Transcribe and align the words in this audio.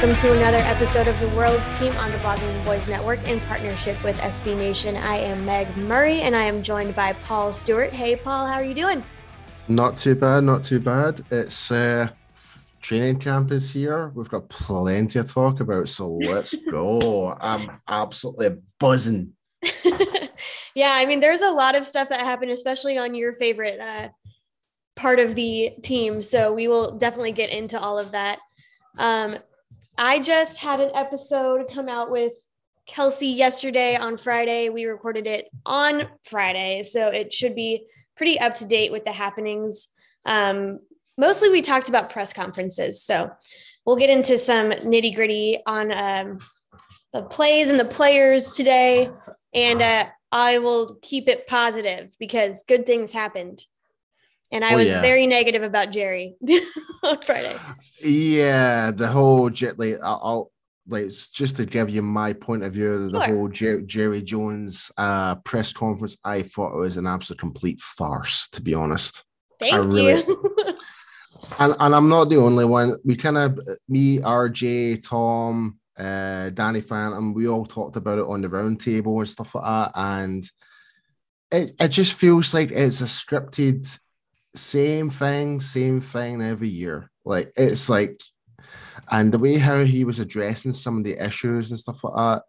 Welcome 0.00 0.18
to 0.18 0.32
another 0.32 0.56
episode 0.56 1.06
of 1.06 1.20
the 1.20 1.28
World's 1.36 1.78
Team 1.78 1.94
on 1.96 2.10
the 2.10 2.16
Blogging 2.18 2.64
Boys 2.64 2.88
Network 2.88 3.22
in 3.28 3.38
partnership 3.40 4.02
with 4.02 4.16
SB 4.16 4.56
Nation. 4.56 4.96
I 4.96 5.16
am 5.16 5.44
Meg 5.44 5.76
Murray 5.76 6.22
and 6.22 6.34
I 6.34 6.44
am 6.44 6.62
joined 6.62 6.96
by 6.96 7.12
Paul 7.12 7.52
Stewart. 7.52 7.92
Hey 7.92 8.16
Paul, 8.16 8.46
how 8.46 8.54
are 8.54 8.64
you 8.64 8.72
doing? 8.72 9.04
Not 9.68 9.98
too 9.98 10.14
bad, 10.14 10.44
not 10.44 10.64
too 10.64 10.80
bad. 10.80 11.20
It's 11.30 11.70
uh 11.70 12.08
training 12.80 13.18
camp 13.18 13.52
is 13.52 13.74
here. 13.74 14.08
We've 14.14 14.30
got 14.30 14.48
plenty 14.48 15.20
to 15.20 15.22
talk 15.22 15.60
about, 15.60 15.86
so 15.90 16.08
let's 16.08 16.54
go. 16.70 17.36
I'm 17.38 17.70
absolutely 17.86 18.58
buzzing. 18.78 19.34
yeah, 20.74 20.92
I 20.94 21.04
mean, 21.04 21.20
there's 21.20 21.42
a 21.42 21.50
lot 21.50 21.74
of 21.74 21.84
stuff 21.84 22.08
that 22.08 22.22
happened, 22.22 22.52
especially 22.52 22.96
on 22.96 23.14
your 23.14 23.34
favorite 23.34 23.78
uh, 23.78 24.08
part 24.96 25.20
of 25.20 25.34
the 25.34 25.72
team. 25.82 26.22
So 26.22 26.54
we 26.54 26.68
will 26.68 26.96
definitely 26.96 27.32
get 27.32 27.50
into 27.50 27.78
all 27.78 27.98
of 27.98 28.12
that. 28.12 28.38
Um, 28.98 29.36
I 30.02 30.18
just 30.18 30.56
had 30.56 30.80
an 30.80 30.92
episode 30.94 31.68
come 31.70 31.86
out 31.86 32.10
with 32.10 32.32
Kelsey 32.86 33.26
yesterday 33.26 33.96
on 33.96 34.16
Friday. 34.16 34.70
We 34.70 34.86
recorded 34.86 35.26
it 35.26 35.50
on 35.66 36.08
Friday, 36.24 36.84
so 36.84 37.08
it 37.08 37.34
should 37.34 37.54
be 37.54 37.84
pretty 38.16 38.40
up 38.40 38.54
to 38.54 38.66
date 38.66 38.92
with 38.92 39.04
the 39.04 39.12
happenings. 39.12 39.88
Um, 40.24 40.78
mostly, 41.18 41.50
we 41.50 41.60
talked 41.60 41.90
about 41.90 42.08
press 42.08 42.32
conferences, 42.32 43.02
so 43.02 43.30
we'll 43.84 43.96
get 43.96 44.08
into 44.08 44.38
some 44.38 44.70
nitty 44.70 45.14
gritty 45.14 45.58
on 45.66 45.92
um, 45.92 46.38
the 47.12 47.24
plays 47.24 47.68
and 47.68 47.78
the 47.78 47.84
players 47.84 48.52
today, 48.52 49.10
and 49.52 49.82
uh, 49.82 50.06
I 50.32 50.60
will 50.60 50.96
keep 51.02 51.28
it 51.28 51.46
positive 51.46 52.16
because 52.18 52.64
good 52.66 52.86
things 52.86 53.12
happened. 53.12 53.60
And 54.52 54.64
I 54.64 54.74
Oh, 54.74 54.76
was 54.78 54.88
yeah. 54.88 55.00
very 55.00 55.26
negative 55.26 55.62
about 55.62 55.90
Jerry 55.90 56.34
on 57.04 57.20
Friday. 57.22 57.56
Yeah, 58.02 58.90
the 58.90 59.06
whole 59.08 59.48
jet 59.50 59.78
like 59.78 59.96
I'll, 60.02 60.50
like 60.88 61.10
just 61.32 61.56
to 61.58 61.66
give 61.66 61.88
you 61.90 62.02
my 62.02 62.32
point 62.32 62.64
of 62.64 62.72
view 62.72 63.10
the 63.10 63.18
Sure. 63.24 63.34
whole 63.36 63.48
Jer- 63.48 63.82
Jerry 63.82 64.22
Jones 64.22 64.90
uh 64.96 65.36
press 65.36 65.72
conference. 65.72 66.16
I 66.24 66.42
thought 66.42 66.74
it 66.74 66.80
was 66.80 66.96
an 66.96 67.06
absolute 67.06 67.38
complete 67.38 67.80
farce, 67.80 68.48
to 68.50 68.62
be 68.62 68.74
honest. 68.74 69.24
Thank 69.60 69.74
really- 69.74 70.24
you. 70.24 70.52
and 71.60 71.74
and 71.78 71.94
I'm 71.94 72.08
not 72.08 72.28
the 72.28 72.36
only 72.38 72.64
one. 72.64 72.96
We 73.04 73.14
kind 73.16 73.38
of 73.38 73.60
me, 73.88 74.18
RJ, 74.18 75.02
Tom, 75.04 75.78
uh, 75.98 76.50
Danny 76.50 76.80
Phantom, 76.80 77.34
we 77.34 77.46
all 77.46 77.66
talked 77.66 77.96
about 77.96 78.18
it 78.18 78.24
on 78.26 78.40
the 78.40 78.48
round 78.48 78.80
table 78.80 79.20
and 79.20 79.28
stuff 79.28 79.54
like 79.54 79.64
that. 79.64 79.92
And 79.94 80.44
it, 81.52 81.72
it 81.78 81.88
just 81.88 82.14
feels 82.14 82.52
like 82.54 82.70
it's 82.72 83.00
a 83.00 83.04
scripted 83.04 83.98
same 84.54 85.10
thing, 85.10 85.60
same 85.60 86.00
thing 86.00 86.42
every 86.42 86.68
year. 86.68 87.10
Like 87.24 87.52
it's 87.56 87.88
like 87.88 88.20
and 89.10 89.32
the 89.32 89.38
way 89.38 89.58
how 89.58 89.84
he 89.84 90.04
was 90.04 90.18
addressing 90.18 90.72
some 90.72 90.98
of 90.98 91.04
the 91.04 91.24
issues 91.24 91.70
and 91.70 91.78
stuff 91.78 92.02
like 92.04 92.14
that, 92.16 92.42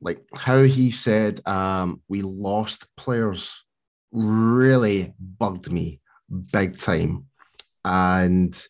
like 0.00 0.22
how 0.36 0.62
he 0.62 0.90
said 0.90 1.40
um 1.46 2.02
we 2.08 2.22
lost 2.22 2.86
players 2.96 3.64
really 4.12 5.14
bugged 5.18 5.70
me 5.70 6.00
big 6.52 6.76
time 6.78 7.26
and 7.84 8.68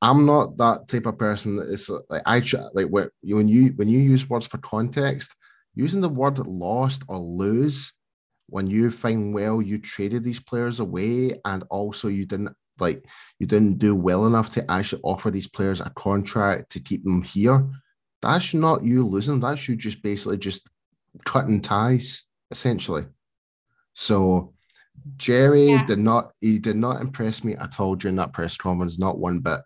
I'm 0.00 0.26
not 0.26 0.56
that 0.58 0.86
type 0.86 1.06
of 1.06 1.18
person 1.18 1.56
that 1.56 1.68
is 1.68 1.90
like 2.08 2.22
I 2.24 2.42
like 2.72 2.86
when 2.86 3.10
you 3.22 3.68
when 3.74 3.88
you 3.88 3.98
use 3.98 4.30
words 4.30 4.46
for 4.46 4.58
context, 4.58 5.34
using 5.74 6.00
the 6.00 6.08
word 6.08 6.38
lost 6.38 7.02
or 7.08 7.18
lose 7.18 7.92
when 8.48 8.66
you 8.66 8.90
find 8.90 9.34
well 9.34 9.60
you 9.60 9.78
traded 9.78 10.24
these 10.24 10.40
players 10.40 10.80
away 10.80 11.32
and 11.44 11.64
also 11.70 12.08
you 12.08 12.24
didn't 12.26 12.54
like 12.78 13.04
you 13.38 13.46
didn't 13.46 13.78
do 13.78 13.94
well 13.94 14.26
enough 14.26 14.50
to 14.50 14.70
actually 14.70 15.02
offer 15.02 15.30
these 15.30 15.48
players 15.48 15.80
a 15.80 15.90
contract 15.90 16.70
to 16.70 16.80
keep 16.80 17.04
them 17.04 17.22
here. 17.22 17.68
That's 18.22 18.54
not 18.54 18.84
you 18.84 19.06
losing. 19.06 19.40
That's 19.40 19.68
you 19.68 19.76
just 19.76 20.02
basically 20.02 20.38
just 20.38 20.68
cutting 21.24 21.60
ties 21.60 22.24
essentially. 22.50 23.06
So 23.94 24.54
Jerry 25.16 25.70
Yeah. 25.70 25.84
did 25.84 25.98
not 25.98 26.32
he 26.40 26.58
did 26.58 26.76
not 26.76 27.00
impress 27.00 27.44
me 27.44 27.54
at 27.54 27.78
all 27.80 27.96
during 27.96 28.16
that 28.16 28.32
press 28.32 28.56
conference, 28.56 28.98
not 28.98 29.18
one 29.18 29.40
bit. 29.40 29.60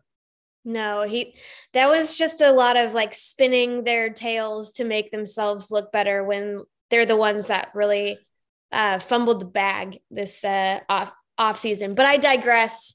No, 0.64 1.02
he 1.02 1.34
that 1.72 1.88
was 1.88 2.16
just 2.16 2.40
a 2.40 2.52
lot 2.52 2.76
of 2.76 2.94
like 2.94 3.14
spinning 3.14 3.84
their 3.84 4.10
tails 4.10 4.72
to 4.72 4.84
make 4.84 5.10
themselves 5.10 5.70
look 5.70 5.92
better 5.92 6.24
when 6.24 6.62
they're 6.90 7.06
the 7.06 7.16
ones 7.16 7.46
that 7.46 7.70
really 7.74 8.18
uh, 8.72 8.98
fumbled 8.98 9.40
the 9.40 9.46
bag 9.46 10.00
this 10.10 10.44
uh, 10.44 10.80
off 10.88 11.12
off 11.38 11.58
season. 11.58 11.94
But 11.94 12.06
I 12.06 12.16
digress. 12.16 12.94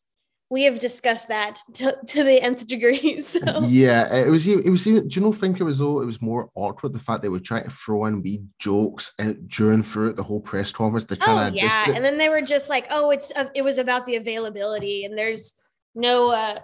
We 0.50 0.64
have 0.64 0.80
discussed 0.80 1.28
that 1.28 1.60
to, 1.76 1.98
to 2.08 2.24
the 2.24 2.42
nth 2.42 2.68
degree. 2.68 3.22
So 3.22 3.60
Yeah, 3.62 4.14
it 4.14 4.30
was. 4.30 4.48
It 4.48 4.70
was. 4.70 4.84
Do 4.84 5.08
you 5.10 5.22
know? 5.22 5.34
Think 5.34 5.60
it 5.60 5.64
was 5.64 5.80
though. 5.80 6.02
It 6.02 6.06
was 6.06 6.22
more 6.22 6.50
awkward 6.56 6.94
the 6.94 7.00
fact 7.00 7.22
they 7.22 7.30
were 7.30 7.40
trying 7.40 7.66
to 7.66 7.70
throw 7.70 8.06
in 8.06 8.22
wee 8.22 8.44
jokes 8.60 9.14
and 9.20 9.48
during 9.50 9.84
throughout 9.84 10.16
the 10.16 10.24
whole 10.24 10.40
press 10.40 10.72
conference. 10.72 11.06
They're 11.06 11.18
oh 11.22 11.26
trying 11.26 11.54
to 11.54 11.60
yeah, 11.60 11.92
and 11.94 12.04
then 12.04 12.18
they 12.18 12.30
were 12.30 12.42
just 12.42 12.70
like, 12.70 12.88
oh, 12.90 13.12
it's 13.12 13.32
uh, 13.36 13.50
it 13.54 13.62
was 13.62 13.78
about 13.78 14.06
the 14.06 14.16
availability, 14.16 15.04
and 15.04 15.18
there's 15.18 15.54
no 15.94 16.32
uh, 16.32 16.60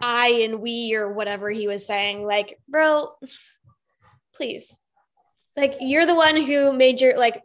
I 0.00 0.28
and 0.44 0.60
we 0.60 0.94
or 0.94 1.12
whatever 1.12 1.50
he 1.50 1.66
was 1.66 1.86
saying. 1.86 2.24
Like, 2.24 2.58
bro, 2.68 3.14
please, 4.34 4.78
like 5.56 5.76
you're 5.80 6.06
the 6.06 6.14
one 6.14 6.36
who 6.40 6.72
made 6.72 7.00
your 7.00 7.18
like 7.18 7.42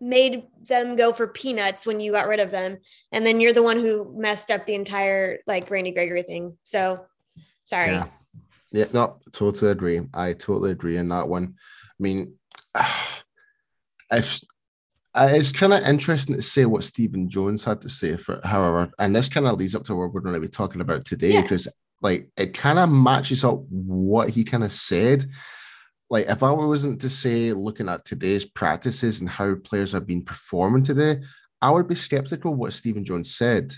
made 0.00 0.44
them 0.68 0.96
go 0.96 1.12
for 1.12 1.26
peanuts 1.26 1.86
when 1.86 2.00
you 2.00 2.12
got 2.12 2.28
rid 2.28 2.40
of 2.40 2.50
them, 2.50 2.78
and 3.12 3.26
then 3.26 3.40
you're 3.40 3.52
the 3.52 3.62
one 3.62 3.78
who 3.78 4.14
messed 4.16 4.50
up 4.50 4.66
the 4.66 4.74
entire 4.74 5.38
like 5.46 5.70
Randy 5.70 5.92
Gregory 5.92 6.22
thing. 6.22 6.56
So 6.64 7.06
sorry. 7.64 7.92
Yeah. 7.92 8.06
Yeah, 8.72 8.86
no, 8.92 9.18
totally 9.32 9.70
agree. 9.70 10.00
I 10.12 10.32
totally 10.32 10.72
agree 10.72 10.96
in 10.98 11.08
that 11.08 11.28
one. 11.28 11.54
I 11.54 12.02
mean, 12.02 12.34
if 14.10 14.40
uh, 15.14 15.28
it's 15.30 15.52
kind 15.52 15.72
of 15.72 15.82
interesting 15.84 16.34
to 16.36 16.42
say 16.42 16.66
what 16.66 16.84
Stephen 16.84 17.30
Jones 17.30 17.64
had 17.64 17.80
to 17.82 17.88
say 17.88 18.16
for, 18.16 18.40
however, 18.44 18.90
and 18.98 19.16
this 19.16 19.30
kind 19.30 19.46
of 19.46 19.56
leads 19.56 19.74
up 19.74 19.84
to 19.84 19.94
what 19.94 20.12
we're 20.12 20.20
going 20.20 20.34
to 20.34 20.40
be 20.40 20.48
talking 20.48 20.82
about 20.82 21.06
today 21.06 21.34
Yeah. 21.34 21.42
because, 21.42 21.68
like, 22.02 22.28
it 22.36 22.52
kind 22.52 22.78
of 22.78 22.90
matches 22.90 23.44
up 23.44 23.60
what 23.70 24.28
he 24.28 24.44
kind 24.44 24.62
of 24.62 24.72
said. 24.72 25.24
Like, 26.08 26.26
if 26.26 26.42
I 26.42 26.50
wasn't 26.52 27.00
to 27.00 27.10
say, 27.10 27.52
looking 27.52 27.88
at 27.88 28.04
today's 28.04 28.44
practices 28.44 29.20
and 29.20 29.28
how 29.28 29.56
players 29.56 29.92
have 29.92 30.06
been 30.06 30.22
performing 30.22 30.84
today, 30.84 31.22
I 31.60 31.70
would 31.70 31.88
be 31.88 31.94
skeptical 31.94 32.54
what 32.54 32.72
Stephen 32.72 33.04
Jones 33.04 33.34
said, 33.34 33.72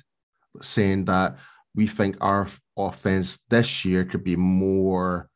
saying 0.60 1.06
that 1.06 1.38
we 1.74 1.86
think 1.86 2.16
our 2.20 2.48
offense 2.76 3.38
this 3.48 3.84
year 3.84 4.04
could 4.04 4.24
be 4.24 4.36
more 4.36 5.30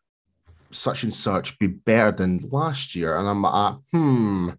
such 0.70 1.02
and 1.02 1.14
such, 1.14 1.58
be 1.58 1.66
better 1.66 2.12
than 2.12 2.40
last 2.50 2.94
year. 2.94 3.16
And 3.16 3.28
I'm 3.28 3.42
like, 3.42 3.74
hmm, 3.92 4.50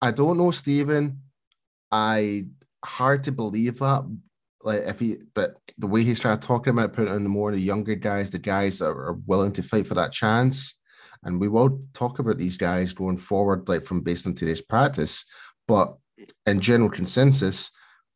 I 0.00 0.10
don't 0.10 0.38
know, 0.38 0.50
Stephen. 0.50 1.20
I 1.90 2.46
hard 2.84 3.24
to 3.24 3.32
believe 3.32 3.78
that. 3.78 4.04
Like 4.62 4.82
if 4.82 5.00
he, 5.00 5.18
but 5.34 5.58
the 5.78 5.86
way 5.86 6.04
he 6.04 6.14
started 6.14 6.46
talking 6.46 6.72
about 6.72 6.92
putting 6.92 7.14
in 7.14 7.24
more 7.24 7.50
of 7.50 7.56
the 7.56 7.62
younger 7.62 7.94
guys, 7.94 8.30
the 8.30 8.38
guys 8.38 8.78
that 8.78 8.88
are 8.88 9.18
willing 9.26 9.52
to 9.52 9.62
fight 9.62 9.86
for 9.86 9.94
that 9.94 10.12
chance, 10.12 10.78
and 11.24 11.40
we 11.40 11.48
will 11.48 11.80
talk 11.92 12.18
about 12.18 12.38
these 12.38 12.56
guys 12.56 12.92
going 12.92 13.18
forward, 13.18 13.68
like 13.68 13.84
from 13.84 14.00
based 14.00 14.26
on 14.26 14.34
today's 14.34 14.60
practice. 14.60 15.24
But 15.68 15.94
in 16.46 16.60
general 16.60 16.90
consensus, 16.90 17.70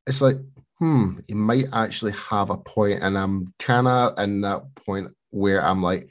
it's 0.06 0.20
like, 0.20 0.37
hmm, 0.79 1.19
he 1.26 1.35
might 1.35 1.67
actually 1.73 2.12
have 2.12 2.50
a 2.50 2.56
point, 2.56 3.03
and 3.03 3.17
I'm 3.17 3.53
kind 3.58 3.88
of 3.88 4.19
in 4.19 4.41
that 4.43 4.62
point 4.75 5.08
where 5.31 5.64
I'm 5.64 5.82
like, 5.82 6.08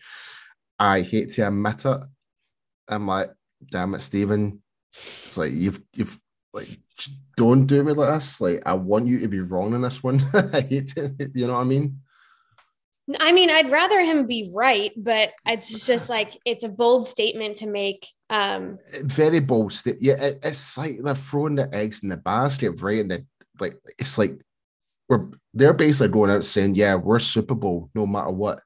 I 0.79 1.01
hate 1.01 1.31
to 1.31 1.47
admit 1.47 1.85
it. 1.85 2.01
I'm 2.87 3.07
like, 3.07 3.29
damn 3.71 3.95
it, 3.95 4.01
Stephen. 4.01 4.61
It's 5.25 5.37
like 5.37 5.51
you've 5.51 5.81
you've 5.93 6.19
like 6.53 6.79
don't 7.35 7.65
do 7.65 7.83
me 7.83 7.93
like 7.93 8.13
this. 8.13 8.39
Like, 8.39 8.63
I 8.65 8.73
want 8.73 9.07
you 9.07 9.19
to 9.19 9.27
be 9.27 9.39
wrong 9.39 9.73
in 9.73 9.81
this 9.81 10.01
one. 10.01 10.21
I 10.53 10.61
hate 10.61 10.93
it. 10.95 11.31
You 11.33 11.47
know 11.47 11.53
what 11.53 11.61
I 11.61 11.65
mean? 11.65 11.99
I 13.19 13.31
mean, 13.31 13.51
I'd 13.51 13.69
rather 13.69 14.01
him 14.01 14.25
be 14.25 14.51
right, 14.53 14.91
but 14.97 15.33
it's 15.45 15.85
just 15.85 16.09
like 16.09 16.37
it's 16.45 16.63
a 16.63 16.69
bold 16.69 17.05
statement 17.05 17.57
to 17.57 17.67
make. 17.67 18.07
Um, 18.29 18.79
Very 19.03 19.39
bold 19.39 19.73
statement. 19.73 20.03
Yeah, 20.03 20.15
it, 20.15 20.39
it's 20.43 20.77
like 20.77 20.99
they're 21.01 21.15
throwing 21.15 21.55
the 21.55 21.73
eggs 21.73 22.03
in 22.03 22.09
the 22.09 22.17
basket, 22.17 22.81
right? 22.81 22.99
And 23.01 23.11
the, 23.11 23.25
like 23.59 23.75
it's 23.99 24.17
like 24.17 24.39
we're 25.07 25.29
they're 25.53 25.73
basically 25.73 26.09
going 26.09 26.31
out 26.31 26.45
saying, 26.45 26.75
"Yeah, 26.75 26.95
we're 26.95 27.19
Super 27.19 27.55
Bowl 27.55 27.89
no 27.93 28.07
matter 28.07 28.31
what," 28.31 28.61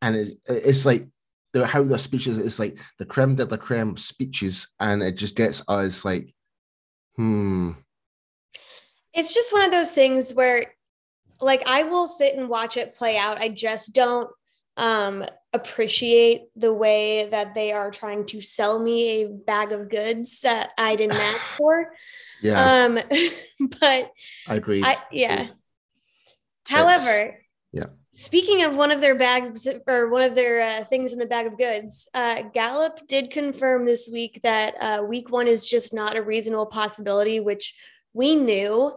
and 0.00 0.16
it, 0.16 0.36
it's 0.48 0.86
like 0.86 1.06
the 1.52 1.66
how 1.66 1.82
the 1.82 1.98
speeches 1.98 2.38
is 2.38 2.58
like 2.58 2.78
the 2.98 3.04
creme 3.04 3.34
de 3.34 3.44
la 3.44 3.56
creme 3.56 3.96
speeches, 3.96 4.68
and 4.80 5.02
it 5.02 5.16
just 5.16 5.36
gets 5.36 5.62
us 5.68 6.04
like, 6.04 6.34
hmm. 7.16 7.72
It's 9.12 9.32
just 9.32 9.52
one 9.52 9.64
of 9.64 9.70
those 9.70 9.90
things 9.90 10.34
where 10.34 10.66
like 11.40 11.68
I 11.68 11.84
will 11.84 12.06
sit 12.06 12.34
and 12.34 12.48
watch 12.48 12.76
it 12.76 12.94
play 12.94 13.16
out. 13.16 13.38
I 13.38 13.48
just 13.48 13.94
don't 13.94 14.30
um 14.76 15.24
appreciate 15.52 16.42
the 16.54 16.72
way 16.72 17.28
that 17.30 17.54
they 17.54 17.72
are 17.72 17.90
trying 17.90 18.26
to 18.26 18.42
sell 18.42 18.78
me 18.78 19.22
a 19.22 19.28
bag 19.28 19.72
of 19.72 19.88
goods 19.88 20.42
that 20.42 20.70
I 20.76 20.96
didn't 20.96 21.16
ask 21.16 21.40
for. 21.56 21.92
Yeah. 22.42 22.84
Um 22.84 22.98
but 23.80 24.12
I 24.46 24.54
agree. 24.54 24.84
yeah. 25.10 25.48
However, 26.68 27.38
yeah. 27.72 27.86
Speaking 28.18 28.62
of 28.62 28.78
one 28.78 28.90
of 28.90 29.02
their 29.02 29.14
bags 29.14 29.68
or 29.86 30.08
one 30.08 30.22
of 30.22 30.34
their 30.34 30.62
uh, 30.62 30.84
things 30.84 31.12
in 31.12 31.18
the 31.18 31.26
bag 31.26 31.46
of 31.46 31.58
goods, 31.58 32.08
uh, 32.14 32.44
Gallup 32.54 33.06
did 33.06 33.30
confirm 33.30 33.84
this 33.84 34.08
week 34.10 34.40
that 34.42 34.74
uh, 34.80 35.02
week 35.04 35.30
one 35.30 35.46
is 35.46 35.66
just 35.66 35.92
not 35.92 36.16
a 36.16 36.22
reasonable 36.22 36.64
possibility, 36.64 37.40
which 37.40 37.74
we 38.14 38.34
knew. 38.34 38.90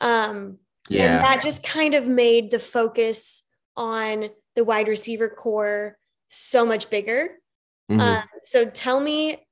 Um, 0.00 0.56
yeah. 0.88 1.16
And 1.16 1.24
that 1.24 1.42
just 1.42 1.64
kind 1.64 1.94
of 1.94 2.08
made 2.08 2.50
the 2.50 2.58
focus 2.58 3.42
on 3.76 4.28
the 4.54 4.64
wide 4.64 4.88
receiver 4.88 5.28
core 5.28 5.98
so 6.28 6.64
much 6.66 6.90
bigger. 6.90 7.38
Mhm. 7.90 8.00
Uh, 8.00 8.22
so 8.44 8.64
tell 8.68 9.00
me 9.00 9.46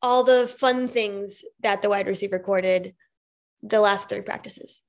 all 0.00 0.24
the 0.24 0.48
fun 0.48 0.88
things 0.88 1.42
that 1.60 1.82
the 1.82 1.88
wide 1.88 2.06
receiver 2.06 2.38
core 2.38 2.60
did 2.60 2.94
the 3.62 3.80
last 3.80 4.08
three 4.08 4.20
practices. 4.20 4.80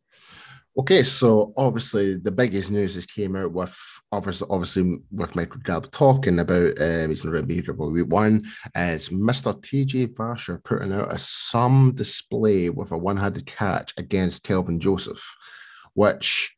Okay, 0.76 1.04
so 1.04 1.54
obviously 1.56 2.18
the 2.18 2.32
biggest 2.32 2.72
news 2.72 2.96
has 2.96 3.06
came 3.06 3.36
out 3.36 3.52
with 3.52 3.78
obviously, 4.12 4.48
obviously 4.50 5.00
with 5.12 5.36
Michael 5.36 5.62
Gallup 5.64 5.92
talking 5.92 6.40
about 6.40 6.82
um, 6.82 7.10
he's 7.10 7.22
going 7.22 7.36
to 7.36 7.44
be 7.44 7.62
for 7.62 7.74
week 7.74 8.08
one 8.08 8.44
as 8.74 9.10
Mr. 9.10 9.54
TJ 9.54 10.16
Vasher 10.16 10.64
putting 10.64 10.92
out 10.92 11.14
a 11.14 11.20
some 11.20 11.94
display 11.94 12.70
with 12.72 12.92
a 12.92 12.98
one-handed 12.98 13.46
catch 13.46 13.94
against 13.98 14.44
Kelvin 14.44 14.80
Joseph, 14.80 15.24
which 15.94 16.56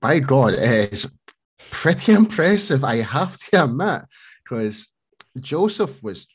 by 0.00 0.18
God 0.20 0.54
is 0.54 1.10
pretty 1.70 2.12
impressive. 2.20 2.84
I 2.84 2.96
have 2.96 3.38
to 3.38 3.64
admit, 3.64 4.02
because 4.44 4.90
Joseph 5.40 6.02
was 6.02 6.26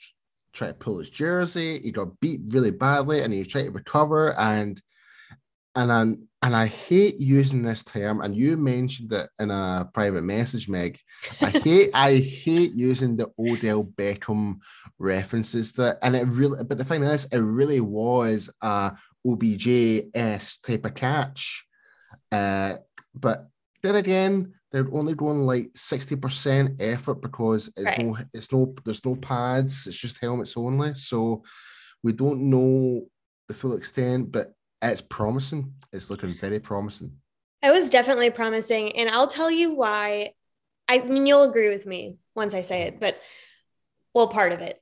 trying 0.54 0.72
to 0.72 0.80
pull 0.80 1.00
his 1.00 1.10
jersey, 1.10 1.80
he 1.80 1.92
got 1.92 2.20
beat 2.20 2.42
really 2.48 2.72
badly, 2.72 3.22
and 3.22 3.34
he 3.34 3.40
was 3.40 3.48
trying 3.48 3.66
to 3.66 3.72
recover 3.72 4.38
and 4.38 4.82
and 5.76 5.92
I, 5.92 6.02
and 6.44 6.56
I 6.56 6.66
hate 6.66 7.16
using 7.20 7.62
this 7.62 7.84
term, 7.84 8.22
and 8.22 8.36
you 8.36 8.58
mentioned 8.58 9.14
it 9.14 9.30
in 9.40 9.52
a 9.52 9.90
private 9.94 10.24
message, 10.24 10.68
Meg. 10.68 10.98
I 11.40 11.50
hate 11.52 11.90
I 11.94 12.16
hate 12.16 12.74
using 12.74 13.16
the 13.16 13.32
Odell 13.38 13.84
Beckham 13.84 14.56
references 14.98 15.72
that, 15.74 16.00
and 16.02 16.16
it 16.16 16.28
really. 16.28 16.64
But 16.64 16.78
the 16.78 16.84
thing 16.84 17.04
is, 17.04 17.26
it 17.26 17.38
really 17.38 17.80
was 17.80 18.50
a 18.62 18.94
OBJ 19.26 20.08
s 20.16 20.58
type 20.58 20.86
of 20.86 20.96
catch. 20.96 21.66
Uh, 22.32 22.78
but 23.14 23.48
then 23.84 23.96
again, 23.96 24.54
they're 24.72 24.90
only 24.94 25.14
going 25.14 25.40
like 25.40 25.70
sixty 25.76 26.16
percent 26.16 26.82
effort 26.82 27.22
because 27.22 27.68
it's 27.68 27.86
Right. 27.86 28.00
no, 28.00 28.18
it's 28.34 28.52
no, 28.52 28.74
there's 28.84 29.06
no 29.06 29.16
pads. 29.16 29.86
It's 29.86 29.98
just 29.98 30.20
helmets 30.20 30.58
only. 30.58 30.96
So 30.96 31.44
we 32.02 32.14
don't 32.14 32.50
know 32.50 33.06
the 33.48 33.54
full 33.54 33.74
extent, 33.74 34.32
but 34.32 34.54
it's 34.82 35.02
promising. 35.02 35.74
It's 35.92 36.10
looking 36.10 36.36
very 36.40 36.60
promising. 36.60 37.14
It 37.62 37.72
was 37.72 37.90
definitely 37.90 38.32
promising. 38.32 38.98
And 38.98 39.10
I'll 39.10 39.28
tell 39.28 39.52
you 39.52 39.76
why. 39.76 40.34
I 40.88 41.00
mean, 41.00 41.26
you'll 41.26 41.44
agree 41.50 41.70
with 41.70 41.86
me 41.86 42.18
once 42.36 42.54
I 42.54 42.62
say 42.62 42.84
it, 42.84 43.00
but 43.00 43.20
well, 44.14 44.28
part 44.28 44.52
of 44.52 44.62
it. 44.62 44.82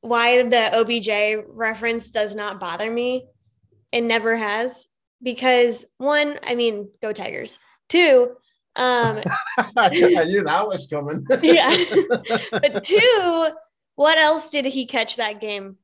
Why 0.00 0.42
the 0.42 0.78
OBJ 0.78 1.44
reference 1.48 2.10
does 2.10 2.34
not 2.34 2.60
bother 2.60 2.90
me. 2.90 3.26
It 3.90 4.02
never 4.02 4.36
has. 4.36 4.86
Because 5.22 5.86
one, 5.98 6.38
I 6.42 6.54
mean, 6.54 6.90
go 7.00 7.12
Tigers. 7.12 7.58
Two, 7.88 8.34
um, 8.76 9.22
I 9.76 9.88
knew 9.90 10.44
that 10.44 10.66
was 10.66 10.86
coming. 10.86 11.26
Yeah. 11.42 11.84
but 12.50 12.84
two, 12.84 13.48
what 13.94 14.18
else 14.18 14.50
did 14.50 14.64
he 14.64 14.86
catch 14.86 15.16
that 15.16 15.40
game? 15.40 15.76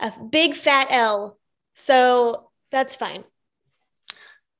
A 0.00 0.12
big 0.30 0.54
fat 0.54 0.88
L. 0.90 1.38
So 1.74 2.47
that's 2.70 2.96
fine. 2.96 3.24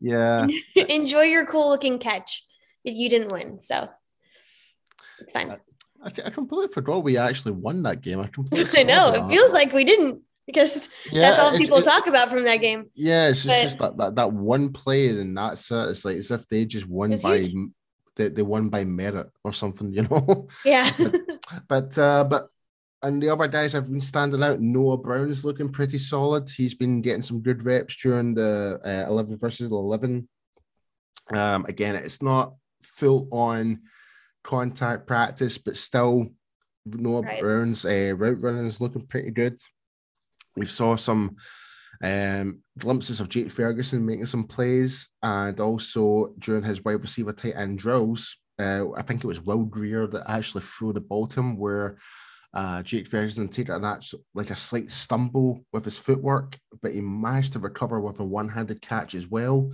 yeah. 0.00 0.46
Enjoy 0.76 1.22
your 1.22 1.46
cool 1.46 1.68
looking 1.68 1.98
catch. 1.98 2.44
You 2.84 3.08
didn't 3.08 3.32
win, 3.32 3.60
so 3.60 3.88
it's 5.20 5.32
fine. 5.32 5.50
I, 6.02 6.06
I 6.24 6.30
completely 6.30 6.68
forgot 6.68 7.02
we 7.02 7.16
actually 7.18 7.52
won 7.52 7.82
that 7.82 8.00
game. 8.00 8.20
I 8.20 8.28
completely 8.28 8.80
I 8.80 8.82
know 8.84 9.08
it 9.12 9.28
feels 9.28 9.52
like 9.52 9.72
we 9.72 9.84
didn't 9.84 10.22
because 10.46 10.88
yeah, 11.10 11.22
that's 11.22 11.38
all 11.38 11.56
people 11.58 11.78
it- 11.78 11.84
talk 11.84 12.06
about 12.06 12.30
from 12.30 12.44
that 12.44 12.56
game. 12.58 12.86
Yeah, 12.94 13.28
it's 13.28 13.42
just, 13.42 13.48
but- 13.48 13.62
just 13.62 13.78
that, 13.80 13.96
that 13.98 14.14
that 14.16 14.32
one 14.32 14.72
play 14.72 15.08
and 15.08 15.36
that's 15.36 15.70
it. 15.70 15.88
It's 15.90 16.04
like 16.04 16.16
as 16.16 16.30
if 16.30 16.48
they 16.48 16.64
just 16.64 16.86
won 16.88 17.16
by 17.18 17.38
huge. 17.38 17.70
they, 18.16 18.28
they 18.28 18.42
won 18.42 18.68
by 18.68 18.84
merit 18.84 19.28
or 19.44 19.52
something, 19.52 19.92
you 19.92 20.02
know. 20.04 20.46
Yeah, 20.64 20.88
But 21.68 21.98
uh, 21.98 22.24
but 22.24 22.48
and 23.02 23.22
the 23.22 23.28
other 23.28 23.46
guys 23.46 23.72
have 23.72 23.90
been 23.90 24.00
standing 24.00 24.42
out. 24.42 24.60
Noah 24.60 24.96
Brown's 24.96 25.44
looking 25.44 25.70
pretty 25.70 25.98
solid. 25.98 26.48
He's 26.50 26.74
been 26.74 27.00
getting 27.00 27.22
some 27.22 27.40
good 27.40 27.64
reps 27.64 27.96
during 27.96 28.34
the 28.34 28.80
uh, 28.84 29.10
eleven 29.10 29.36
versus 29.36 29.70
eleven. 29.70 30.28
Um, 31.32 31.64
again, 31.66 31.94
it's 31.94 32.22
not 32.22 32.54
full 32.82 33.28
on 33.30 33.82
contact 34.42 35.06
practice, 35.06 35.58
but 35.58 35.76
still, 35.76 36.28
Noah 36.86 37.22
Right. 37.22 37.40
Brown's 37.40 37.84
uh, 37.84 38.14
route 38.16 38.42
running 38.42 38.66
is 38.66 38.80
looking 38.80 39.06
pretty 39.06 39.30
good. 39.30 39.58
We 40.56 40.66
saw 40.66 40.96
some 40.96 41.36
um, 42.02 42.60
glimpses 42.78 43.20
of 43.20 43.28
Jake 43.28 43.50
Ferguson 43.50 44.06
making 44.06 44.26
some 44.26 44.44
plays, 44.44 45.08
and 45.22 45.60
also 45.60 46.34
during 46.38 46.64
his 46.64 46.84
wide 46.84 47.00
receiver 47.00 47.32
tight 47.32 47.54
end 47.56 47.78
drills, 47.78 48.36
uh, 48.58 48.90
I 48.96 49.02
think 49.02 49.22
it 49.22 49.26
was 49.28 49.40
Will 49.40 49.64
Grier 49.64 50.06
that 50.08 50.28
actually 50.28 50.62
threw 50.62 50.92
the 50.92 51.00
ball 51.00 51.26
to 51.28 51.40
him 51.40 51.56
where 51.56 51.98
uh, 52.54 52.82
Jake 52.82 53.08
Ferguson 53.08 53.48
took 53.48 53.68
an 53.68 53.84
actual, 53.84 54.20
like 54.34 54.50
a 54.50 54.56
slight 54.56 54.90
stumble 54.90 55.64
with 55.72 55.84
his 55.84 55.98
footwork, 55.98 56.58
but 56.82 56.92
he 56.92 57.00
managed 57.00 57.52
to 57.52 57.58
recover 57.58 58.00
with 58.00 58.20
a 58.20 58.24
one-handed 58.24 58.80
catch 58.80 59.14
as 59.14 59.28
well, 59.28 59.70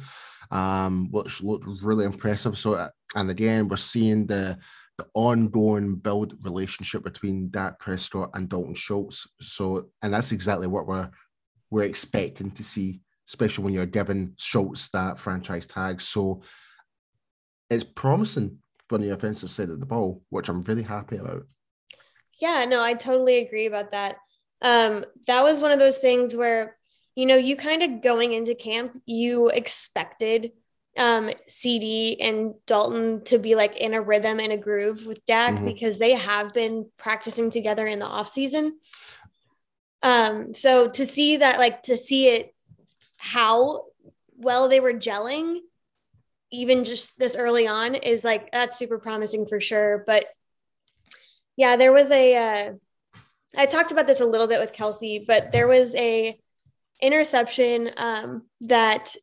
um, 0.51 1.09
which 1.11 1.43
looked 1.43 1.67
really 1.83 2.05
impressive. 2.05 2.59
So, 2.59 2.75
uh, 2.75 2.89
and 3.15 3.31
again, 3.31 3.69
we're 3.69 3.77
seeing 3.77 4.27
the 4.27 4.59
the 4.97 5.07
ongoing 5.15 5.97
build 5.97 6.37
relationship 6.43 7.03
between 7.03 7.51
Dak 7.51 7.81
Prescott 7.81 8.31
and 8.35 8.49
Dalton 8.49 8.75
Schultz. 8.75 9.27
So, 9.41 9.91
and 10.03 10.15
that's 10.15 10.31
exactly 10.31 10.67
what 10.67 10.87
we're 10.87 11.11
we're 11.71 11.83
expecting 11.83 12.53
to 12.53 12.63
see, 12.63 13.01
especially 13.29 13.65
when 13.65 13.75
you're 13.75 13.87
giving 13.87 14.35
Schultz 14.37 14.89
that 14.91 15.19
franchise 15.19 15.67
tag. 15.67 16.01
So, 16.01 16.43
it's 17.71 17.85
promising 17.85 18.59
from 18.89 19.03
the 19.03 19.15
offensive 19.15 19.51
side 19.51 19.71
of 19.71 19.81
the 19.81 19.87
ball, 19.87 20.23
which 20.31 20.49
I'm 20.49 20.63
really 20.63 20.83
happy 20.83 21.17
about. 21.17 21.47
Yeah, 22.39 22.65
no, 22.65 22.83
I 22.83 22.95
totally 22.95 23.39
agree 23.39 23.67
about 23.67 23.93
that. 23.93 24.17
Um, 24.63 25.05
that 25.27 25.43
was 25.43 25.61
one 25.61 25.73
of 25.73 25.79
those 25.79 25.99
things 25.99 26.37
where 26.37 26.77
you 27.15 27.27
know 27.27 27.37
you 27.37 27.57
kind 27.57 27.83
of 27.83 28.03
going 28.03 28.33
into 28.33 28.55
camp, 28.55 29.01
you 29.07 29.49
expected 29.49 30.53
um 30.97 31.29
CD 31.49 32.21
and 32.21 32.55
Dalton 32.67 33.25
to 33.25 33.39
be 33.39 33.57
like 33.57 33.77
in 33.77 33.95
a 33.95 34.01
rhythm 34.01 34.39
and 34.39 34.53
a 34.53 34.57
groove 34.57 35.07
with 35.07 35.25
Dak 35.27 35.55
Mhm. 35.55 35.65
because 35.67 35.99
they 35.99 36.15
have 36.15 36.55
been 36.55 36.89
practicing 36.99 37.51
together 37.51 37.87
in 37.87 37.99
the 37.99 38.07
off 38.07 38.29
season. 38.29 38.79
Um, 40.03 40.55
so 40.55 40.89
to 40.89 41.07
see 41.07 41.39
that, 41.39 41.59
like 41.59 41.83
to 41.85 41.97
see 41.97 42.29
it 42.29 42.55
how 43.17 43.87
well 44.37 44.69
they 44.69 44.81
were 44.81 44.93
gelling, 44.93 45.61
even 46.51 46.85
just 46.85 47.19
this 47.19 47.37
early 47.37 47.67
on, 47.67 47.95
is 47.95 48.23
like 48.23 48.53
that's 48.53 48.79
super 48.79 48.99
promising 48.99 49.47
for 49.47 49.61
sure. 49.61 50.05
But 50.07 50.27
yeah, 51.57 51.77
there 51.77 51.93
was 51.93 52.11
a 52.11 52.37
uh, 52.37 52.73
I 53.57 53.67
talked 53.67 53.93
about 53.93 54.07
this 54.07 54.21
a 54.21 54.27
little 54.27 54.47
bit 54.47 54.61
with 54.61 54.73
Kelsey, 54.73 55.25
but 55.27 55.53
there 55.53 55.69
was 55.69 55.95
a 55.95 56.39
interception 57.01 57.91
um, 57.97 58.43
that 58.63 59.15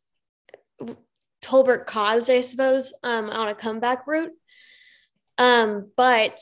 Tolbert 1.42 1.86
caused, 1.86 2.30
I 2.30 2.40
suppose, 2.40 2.94
um, 3.02 3.28
on 3.28 3.48
a 3.48 3.54
comeback 3.54 4.06
route. 4.06 4.32
Um, 5.38 5.90
but 5.96 6.38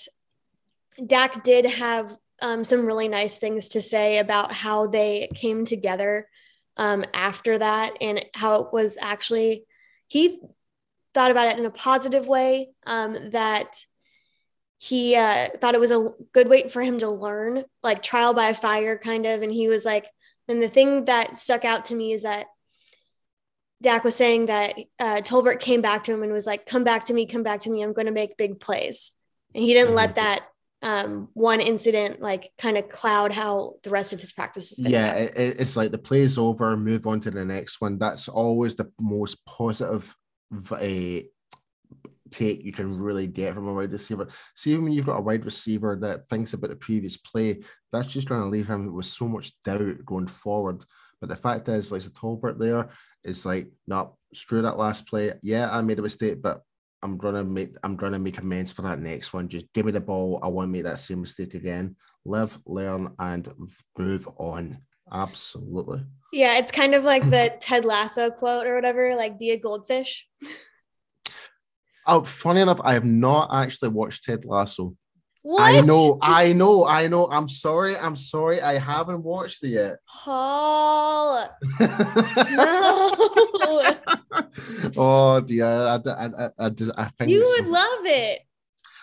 Dak 1.04 1.42
did 1.42 1.64
have 1.64 2.14
um, 2.42 2.64
some 2.64 2.86
really 2.86 3.08
nice 3.08 3.38
things 3.38 3.70
to 3.70 3.82
say 3.82 4.18
about 4.18 4.52
how 4.52 4.86
they 4.86 5.30
came 5.34 5.64
together 5.64 6.28
um, 6.76 7.04
after 7.14 7.58
that 7.58 7.94
and 8.00 8.24
how 8.34 8.62
it 8.62 8.72
was 8.72 8.98
actually, 9.00 9.64
he 10.06 10.40
thought 11.14 11.30
about 11.30 11.48
it 11.48 11.58
in 11.58 11.66
a 11.66 11.70
positive 11.70 12.26
way 12.26 12.70
um, 12.86 13.30
that 13.30 13.74
he 14.82 15.14
uh, 15.14 15.48
thought 15.60 15.74
it 15.74 15.80
was 15.80 15.90
a 15.90 16.08
good 16.32 16.48
way 16.48 16.66
for 16.70 16.80
him 16.80 17.00
to 17.00 17.10
learn, 17.10 17.64
like 17.82 18.02
trial 18.02 18.32
by 18.32 18.54
fire, 18.54 18.96
kind 18.96 19.26
of. 19.26 19.42
And 19.42 19.52
he 19.52 19.68
was 19.68 19.84
like, 19.84 20.06
and 20.48 20.62
the 20.62 20.70
thing 20.70 21.04
that 21.04 21.36
stuck 21.36 21.66
out 21.66 21.84
to 21.86 21.94
me 21.94 22.12
is 22.14 22.22
that 22.22 22.46
Dak 23.82 24.04
was 24.04 24.16
saying 24.16 24.46
that 24.46 24.74
uh, 24.98 25.20
Tolbert 25.20 25.60
came 25.60 25.82
back 25.82 26.04
to 26.04 26.14
him 26.14 26.22
and 26.22 26.32
was 26.32 26.46
like, 26.46 26.64
"Come 26.64 26.82
back 26.82 27.04
to 27.06 27.12
me, 27.12 27.26
come 27.26 27.42
back 27.42 27.60
to 27.62 27.70
me. 27.70 27.82
I'm 27.82 27.92
going 27.92 28.06
to 28.06 28.12
make 28.12 28.38
big 28.38 28.58
plays." 28.58 29.12
And 29.54 29.62
he 29.62 29.74
didn't 29.74 29.88
mm-hmm. 29.88 29.96
let 29.96 30.14
that 30.14 30.44
um, 30.80 31.28
one 31.34 31.60
incident 31.60 32.22
like 32.22 32.50
kind 32.56 32.78
of 32.78 32.88
cloud 32.88 33.32
how 33.32 33.74
the 33.82 33.90
rest 33.90 34.14
of 34.14 34.20
his 34.20 34.32
practice 34.32 34.70
was. 34.70 34.80
Yeah, 34.80 35.12
it, 35.12 35.36
it's 35.36 35.76
like 35.76 35.90
the 35.90 35.98
play's 35.98 36.38
over, 36.38 36.74
move 36.78 37.06
on 37.06 37.20
to 37.20 37.30
the 37.30 37.44
next 37.44 37.82
one. 37.82 37.98
That's 37.98 38.28
always 38.28 38.76
the 38.76 38.90
most 38.98 39.44
positive 39.44 40.16
uh, 40.70 41.20
take 42.30 42.64
you 42.64 42.72
can 42.72 42.98
really 42.98 43.26
get 43.26 43.54
from 43.54 43.68
a 43.68 43.74
wide 43.74 43.92
receiver. 43.92 44.28
See, 44.54 44.76
when 44.76 44.92
you've 44.92 45.06
got 45.06 45.18
a 45.18 45.22
wide 45.22 45.44
receiver 45.44 45.96
that 46.00 46.28
thinks 46.28 46.52
about 46.52 46.70
the 46.70 46.76
previous 46.76 47.16
play, 47.16 47.60
that's 47.92 48.12
just 48.12 48.28
going 48.28 48.40
to 48.40 48.48
leave 48.48 48.68
him 48.68 48.94
with 48.94 49.06
so 49.06 49.28
much 49.28 49.52
doubt 49.64 50.04
going 50.04 50.26
forward. 50.26 50.84
But 51.20 51.28
the 51.28 51.36
fact 51.36 51.68
is, 51.68 51.92
like 51.92 52.02
the 52.02 52.10
Tolbert 52.10 52.58
there 52.58 52.90
is 53.24 53.44
like, 53.44 53.68
no, 53.86 54.16
screw 54.32 54.62
that 54.62 54.78
last 54.78 55.06
play. 55.06 55.34
Yeah, 55.42 55.68
I 55.70 55.82
made 55.82 55.98
a 55.98 56.02
mistake, 56.02 56.40
but 56.42 56.62
I'm 57.02 57.16
gonna 57.16 57.44
make 57.44 57.76
I'm 57.82 57.96
gonna 57.96 58.18
make 58.18 58.38
amends 58.38 58.72
for 58.72 58.82
that 58.82 58.98
next 58.98 59.32
one. 59.32 59.48
Just 59.48 59.66
give 59.72 59.86
me 59.86 59.92
the 59.92 60.00
ball. 60.00 60.38
I 60.42 60.48
want 60.48 60.68
to 60.68 60.72
make 60.72 60.84
that 60.84 60.98
same 60.98 61.22
mistake 61.22 61.54
again. 61.54 61.96
Live, 62.24 62.58
learn, 62.66 63.14
and 63.18 63.48
move 63.96 64.28
on. 64.36 64.78
Absolutely. 65.12 66.02
Yeah, 66.32 66.58
it's 66.58 66.70
kind 66.70 66.94
of 66.94 67.04
like 67.04 67.28
the 67.28 67.56
Ted 67.60 67.84
Lasso 67.84 68.30
quote 68.30 68.66
or 68.66 68.74
whatever, 68.74 69.14
like 69.16 69.38
be 69.38 69.50
a 69.50 69.58
goldfish. 69.58 70.28
Oh, 72.06 72.24
funny 72.24 72.60
enough, 72.60 72.80
I 72.82 72.94
have 72.94 73.04
not 73.04 73.50
actually 73.52 73.90
watched 73.90 74.24
Ted 74.24 74.44
Lasso. 74.44 74.96
What? 75.42 75.62
I 75.62 75.80
know, 75.80 76.18
I 76.20 76.52
know, 76.52 76.86
I 76.86 77.06
know. 77.08 77.26
I'm 77.30 77.48
sorry, 77.48 77.96
I'm 77.96 78.14
sorry. 78.14 78.60
I 78.60 78.78
haven't 78.78 79.22
watched 79.22 79.64
it 79.64 79.68
yet. 79.68 79.96
Paul. 80.06 81.48
no. 81.80 83.14
oh 84.98 85.40
dear, 85.40 85.64
I, 85.64 85.98
I, 86.06 86.26
I, 86.26 86.50
I, 86.58 86.70
I 86.98 87.04
think 87.04 87.30
you 87.30 87.42
would 87.56 87.66
love 87.66 88.04
it. 88.04 88.40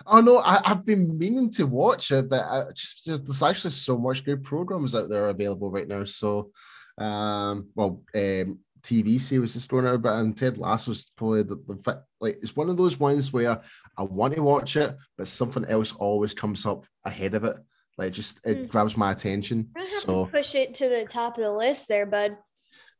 Oh 0.06 0.22
no, 0.22 0.39
I, 0.39 0.62
have 0.63 0.86
been 0.86 1.18
meaning 1.18 1.50
to 1.51 1.66
watch 1.66 2.12
it, 2.12 2.30
but 2.30 2.46
I 2.46 2.66
just, 2.72 3.04
just 3.04 3.25
there's 3.25 3.42
actually 3.42 3.72
so 3.72 3.98
much 3.98 4.24
good 4.24 4.44
programs 4.44 4.94
out 4.94 5.10
there 5.10 5.30
available 5.30 5.72
right 5.72 5.88
now. 5.88 6.04
So, 6.04 6.51
um, 7.00 7.70
well, 7.74 8.04
um, 8.13 8.60
TV 8.88 9.20
series 9.20 9.56
is 9.56 9.65
thrown 9.65 9.86
out, 9.86 10.01
but 10.01 10.15
and 10.15 10.36
Ted 10.36 10.58
Lasso's 10.58 11.12
probably 11.17 11.44
the, 11.44 11.56
the 11.56 12.03
like 12.22 12.38
it's 12.41 12.56
one 12.56 12.70
of 12.70 12.77
those 12.77 12.98
ones 12.98 13.34
where 13.34 13.62
I 13.98 14.03
want 14.03 14.36
to 14.36 14.44
watch 14.44 14.77
it, 14.77 14.96
but 15.17 15.27
something 15.27 15.65
else 15.65 15.94
always 15.94 16.34
comes 16.34 16.65
up 16.65 16.86
ahead 17.03 17.36
of 17.36 17.44
it. 17.44 17.58
Like 17.98 18.13
just 18.13 18.39
it 18.46 18.58
mm. 18.58 18.67
grabs 18.70 18.96
my 18.96 19.12
attention. 19.12 19.72
so 19.89 20.27
push 20.27 20.56
it 20.56 20.75
to 20.75 20.88
the 20.88 21.06
top 21.06 21.38
of 21.38 21.44
the 21.44 21.51
list 21.51 21.89
there, 21.89 22.06
bud. 22.06 22.38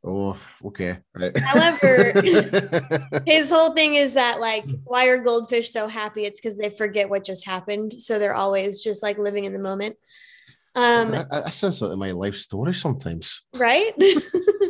Oh, 0.04 0.40
okay. 0.66 1.00
Right. 1.16 1.38
However, 1.38 2.22
his 3.26 3.50
whole 3.50 3.74
thing 3.74 3.96
is 3.96 4.14
that 4.14 4.40
like, 4.40 4.66
why 4.84 5.06
are 5.06 5.18
goldfish 5.18 5.72
so 5.72 5.88
happy? 5.88 6.26
It's 6.26 6.40
because 6.40 6.58
they 6.58 6.70
forget 6.70 7.10
what 7.10 7.24
just 7.24 7.46
happened, 7.46 8.02
so 8.02 8.20
they're 8.20 8.36
always 8.36 8.82
just 8.84 9.02
like 9.02 9.18
living 9.18 9.46
in 9.46 9.54
the 9.54 9.60
moment. 9.60 9.96
Um, 10.76 11.10
that, 11.10 11.32
that 11.32 11.54
sounds 11.54 11.82
like 11.82 11.98
my 11.98 12.12
life 12.12 12.36
story 12.36 12.74
sometimes, 12.74 13.42
right? 13.56 13.94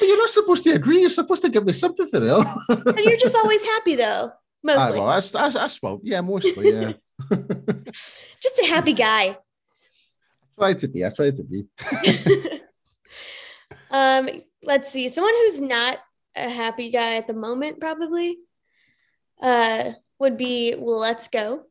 you're 0.00 0.18
not 0.18 0.30
supposed 0.30 0.64
to 0.64 0.70
agree. 0.70 1.00
You're 1.00 1.10
supposed 1.10 1.42
to 1.42 1.50
give 1.50 1.64
me 1.64 1.72
sympathy, 1.72 2.18
though. 2.18 2.44
And 2.68 2.98
you're 2.98 3.18
just 3.18 3.36
always 3.36 3.64
happy, 3.64 3.96
though. 3.96 4.32
Mostly. 4.62 4.98
well, 4.98 5.08
that's, 5.08 5.30
that's, 5.30 5.54
that's 5.54 5.82
well, 5.82 6.00
yeah, 6.02 6.20
mostly, 6.20 6.72
yeah. 6.72 6.92
just 8.42 8.58
a 8.60 8.66
happy 8.66 8.92
guy. 8.92 9.36
I 10.58 10.72
try 10.72 10.74
to 10.74 10.88
be. 10.88 11.04
I 11.04 11.10
try 11.10 11.30
to 11.30 11.42
be. 11.42 11.64
um, 13.90 14.28
let's 14.62 14.92
see. 14.92 15.08
Someone 15.08 15.34
who's 15.34 15.60
not 15.60 15.98
a 16.36 16.48
happy 16.48 16.90
guy 16.90 17.16
at 17.16 17.26
the 17.26 17.34
moment, 17.34 17.80
probably, 17.80 18.38
uh, 19.40 19.92
would 20.18 20.36
be 20.36 20.74
Waletzko. 20.78 21.62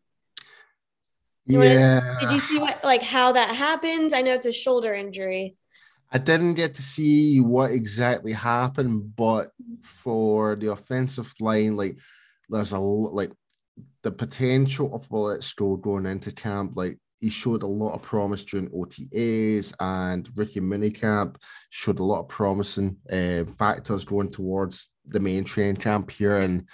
You 1.46 1.64
yeah. 1.64 2.00
Wanna, 2.00 2.20
did 2.22 2.32
you 2.32 2.40
see 2.40 2.60
what 2.60 2.84
like 2.84 3.02
how 3.02 3.32
that 3.32 3.56
happened? 3.56 4.14
I 4.14 4.22
know 4.22 4.34
it's 4.34 4.46
a 4.46 4.52
shoulder 4.52 4.94
injury. 4.94 5.56
I 6.12 6.18
didn't 6.18 6.56
get 6.56 6.74
to 6.76 6.82
see 6.82 7.40
what 7.40 7.72
exactly 7.72 8.34
happened, 8.34 9.16
but 9.16 9.52
for 9.84 10.56
the 10.56 10.72
offensive 10.72 11.34
line, 11.40 11.78
like 11.78 11.98
there's 12.50 12.74
a 12.74 12.80
like 12.80 13.32
the 14.04 14.12
potential 14.12 14.94
of 14.94 15.08
Waletzko 15.10 15.80
going 15.82 16.06
into 16.06 16.32
camp, 16.34 16.74
like 16.76 16.98
he 17.22 17.30
showed 17.30 17.64
a 17.64 17.68
lot 17.68 17.94
of 17.94 18.02
promise 18.02 18.44
during 18.44 18.68
OTAs 18.70 19.74
and 19.80 20.28
Rookie 20.36 20.60
Minicamp 20.60 21.36
showed 21.70 22.00
a 22.00 22.04
lot 22.04 22.22
of 22.22 22.28
promising 22.28 22.98
uh, 23.12 23.46
factors 23.58 24.04
going 24.04 24.32
towards 24.32 24.90
the 25.06 25.20
main 25.20 25.44
train 25.44 25.78
camp 25.78 26.12
here, 26.12 26.38
and 26.38 26.68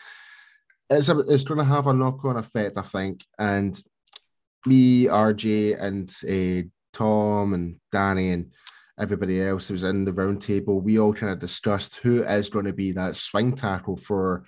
it's 0.90 1.10
a, 1.10 1.20
it's 1.20 1.44
going 1.44 1.60
to 1.60 1.64
have 1.64 1.86
a 1.88 1.94
knock 1.94 2.24
on 2.26 2.38
effect, 2.38 2.78
I 2.78 2.82
think. 2.82 3.24
And 3.38 3.80
me, 4.66 5.06
RJ, 5.06 5.80
and 5.80 6.10
uh, 6.28 6.68
Tom 6.94 7.54
and 7.54 7.80
Danny 7.92 8.30
and 8.30 8.52
everybody 9.00 9.42
else 9.42 9.68
who 9.68 9.74
was 9.74 9.84
in 9.84 10.06
the 10.06 10.14
round 10.14 10.42
table, 10.42 10.82
we 10.82 11.00
all 11.00 11.14
kind 11.14 11.32
of 11.32 11.40
discussed 11.40 11.96
who 11.98 12.24
is 12.24 12.50
going 12.50 12.66
to 12.66 12.74
be 12.74 12.92
that 12.92 13.16
swing 13.16 13.54
tackle 13.54 13.98
for 13.98 14.46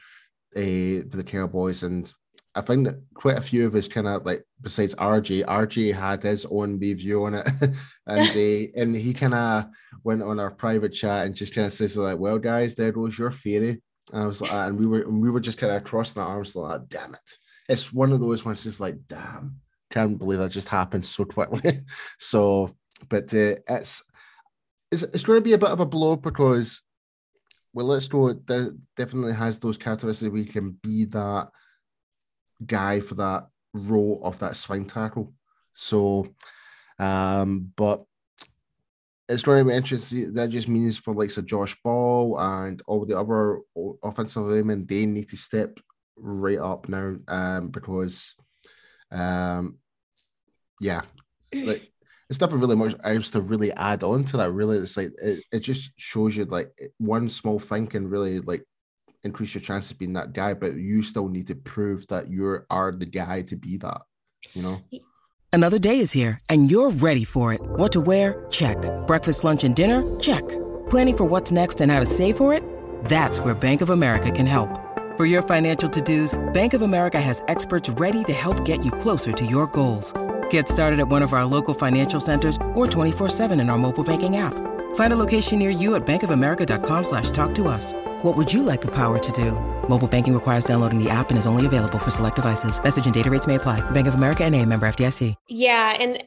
uh, 0.56 1.06
for 1.10 1.18
the 1.18 1.24
Cowboys. 1.24 1.84
And 1.84 2.12
I 2.56 2.62
think 2.62 2.88
that 2.88 3.02
quite 3.14 3.38
a 3.38 3.42
few 3.42 3.68
of 3.68 3.76
us 3.76 3.88
kind 3.88 4.08
of 4.08 4.26
like, 4.26 4.44
besides 4.62 4.96
RJ, 4.96 5.46
RJ 5.46 5.94
had 5.94 6.24
his 6.24 6.46
own 6.50 6.80
review 6.80 7.26
on 7.26 7.36
it, 7.36 7.48
and 8.08 8.30
uh, 8.30 8.80
and 8.82 8.96
he 8.96 9.14
kind 9.14 9.34
of 9.34 9.66
went 10.04 10.24
on 10.24 10.40
our 10.40 10.52
private 10.52 10.94
chat 10.94 11.26
and 11.26 11.36
just 11.36 11.54
kind 11.54 11.68
of 11.68 11.74
says 11.74 11.98
like, 11.98 12.18
"Well, 12.18 12.40
guys, 12.40 12.76
there 12.76 12.92
goes 12.92 13.18
your 13.18 13.32
theory." 13.32 13.82
And 14.12 14.24
I 14.24 14.26
was 14.26 14.42
like, 14.42 14.52
and 14.52 14.78
we 14.78 14.88
were 14.88 15.02
and 15.02 15.22
we 15.22 15.30
were 15.30 15.40
just 15.40 15.60
kind 15.60 15.74
of 15.74 15.84
crossing 15.84 16.22
our 16.22 16.28
arms 16.28 16.56
like, 16.56 16.88
"Damn 16.90 17.14
it!" 17.14 17.38
It's 17.68 17.94
one 17.94 18.12
of 18.12 18.20
those 18.20 18.44
ones, 18.44 18.64
just 18.64 18.80
like, 18.80 18.96
"Damn." 19.08 19.62
Can't 19.92 20.20
believe 20.20 20.38
that 20.38 20.52
just 20.52 20.70
happened 20.70 21.04
so 21.04 21.26
quickly. 21.26 21.80
so, 22.20 22.76
but 23.10 23.34
uh, 23.34 23.56
it's 23.68 24.04
it's, 24.92 25.04
it's 25.04 25.24
going 25.24 25.38
to 25.38 25.44
be 25.44 25.54
a 25.54 25.58
bit 25.58 25.70
of 25.70 25.80
a 25.80 25.86
blow 25.86 26.16
because 26.16 26.82
Waletzko. 27.76 28.78
Definitely 28.96 29.34
has 29.34 29.60
those 29.60 29.78
characteristics. 29.78 30.32
We 30.32 30.46
can 30.46 30.72
be 30.82 31.06
that 31.06 31.50
guy 32.66 33.00
for 33.00 33.16
that 33.16 33.48
role 33.74 34.20
of 34.24 34.40
that 34.40 34.56
swing 34.56 34.86
tackle. 34.86 35.34
So, 35.74 36.28
um, 36.98 37.72
but 37.76 38.04
it's 39.28 39.44
going 39.44 39.60
to 39.60 39.70
be 39.70 39.76
interesting. 39.76 40.34
That 40.34 40.50
just 40.50 40.68
means 40.68 40.98
for 40.98 41.14
like 41.14 41.30
so 41.30 41.42
Josh 41.42 41.78
Ball 41.84 42.40
and 42.40 42.82
all 42.88 43.06
the 43.06 43.18
other 43.18 43.60
offensive 44.04 44.44
linemen, 44.44 44.86
they 44.88 45.06
need 45.06 45.30
to 45.30 45.38
step 45.38 45.80
right 46.18 46.58
up 46.58 46.90
now, 46.90 47.16
um, 47.28 47.70
because, 47.70 48.36
um, 49.12 49.78
yeah, 50.82 51.04
like 51.54 51.92
it's 52.30 52.40
nothing 52.40 52.60
really 52.60 52.76
much 52.76 52.96
I 53.04 53.16
else 53.16 53.32
to 53.32 53.42
really 53.42 53.72
add 53.74 54.04
on 54.04 54.24
to 54.26 54.38
that. 54.38 54.52
Really, 54.52 54.78
it's 54.78 54.98
like 54.98 55.12
it, 55.22 55.44
it 55.52 55.60
just 55.60 55.92
shows 55.98 56.36
you 56.36 56.46
like 56.46 56.72
one 57.00 57.30
small 57.30 57.60
thing 57.60 57.88
can 57.88 58.08
really 58.08 58.40
like 58.40 58.64
increase 59.24 59.54
your 59.54 59.62
chances 59.62 59.92
of 59.92 59.98
being 59.98 60.14
that 60.14 60.34
guy, 60.34 60.54
but 60.54 60.76
you 60.76 61.02
still 61.02 61.28
need 61.28 61.48
to 61.48 61.56
prove 61.56 62.08
that 62.08 62.30
you 62.30 62.60
are 62.70 62.92
the 62.92 63.06
guy 63.06 63.42
to 63.44 63.56
be 63.56 63.78
that. 63.78 64.02
You 64.54 64.62
know. 64.62 64.82
Another 65.52 65.80
day 65.80 66.00
is 66.00 66.12
here, 66.12 66.40
and 66.50 66.70
you're 66.70 66.92
ready 66.92 67.24
for 67.24 67.54
it. 67.54 67.62
What 67.62 67.92
to 67.94 68.02
wear? 68.02 68.46
Check. 68.52 68.78
Breakfast, 69.08 69.44
lunch, 69.44 69.64
and 69.64 69.76
dinner? 69.76 70.20
Check. 70.20 70.48
Planning 70.90 71.18
for 71.18 71.26
what's 71.26 71.52
next 71.52 71.82
and 71.82 71.92
how 71.92 72.00
to 72.00 72.06
save 72.06 72.38
for 72.38 72.54
it? 72.54 72.64
That's 73.06 73.40
where 73.40 73.56
Bank 73.56 73.82
of 73.82 73.90
America 73.90 74.32
can 74.32 74.46
help. 74.46 74.70
For 75.18 75.26
your 75.26 75.42
financial 75.42 75.90
to-dos, 75.90 76.38
Bank 76.54 76.74
of 76.74 76.84
America 76.84 77.20
has 77.20 77.42
experts 77.48 77.90
ready 77.90 78.24
to 78.26 78.34
help 78.34 78.64
get 78.64 78.86
you 78.86 78.92
closer 78.92 79.32
to 79.32 79.46
your 79.46 79.66
goals. 79.68 80.14
Get 80.50 80.68
started 80.68 81.00
at 81.00 81.08
one 81.08 81.24
of 81.24 81.34
our 81.34 81.46
local 81.46 81.74
financial 81.74 82.20
centers 82.20 82.58
or 82.76 82.86
24-7 82.86 83.60
in 83.60 83.70
our 83.70 83.78
mobile 83.78 84.04
banking 84.04 84.38
app. 84.38 84.54
Find 84.96 85.14
a 85.14 85.16
location 85.16 85.60
near 85.60 85.70
you 85.70 85.96
at 85.96 86.06
bankofamerica.com 86.06 87.04
slash 87.04 87.32
talk 87.32 87.56
to 87.56 87.68
us. 87.68 87.94
What 88.22 88.38
would 88.38 88.52
you 88.52 88.64
like 88.64 88.82
the 88.82 88.94
power 88.94 89.18
to 89.18 89.32
do? 89.32 89.52
Mobile 89.88 90.08
banking 90.08 90.34
requires 90.34 90.66
downloading 90.66 91.04
the 91.04 91.10
app 91.10 91.30
and 91.30 91.40
is 91.40 91.46
only 91.46 91.66
available 91.66 92.00
for 92.00 92.12
select 92.12 92.36
devices. 92.36 92.82
Message 92.84 93.06
and 93.06 93.14
data 93.14 93.30
rates 93.30 93.48
may 93.48 93.56
apply. 93.56 93.82
Bank 93.92 94.08
of 94.08 94.14
America 94.14 94.44
and 94.44 94.56
a 94.56 94.66
member 94.66 94.88
FDIC. 94.88 95.36
Yeah, 95.48 95.96
and 96.00 96.24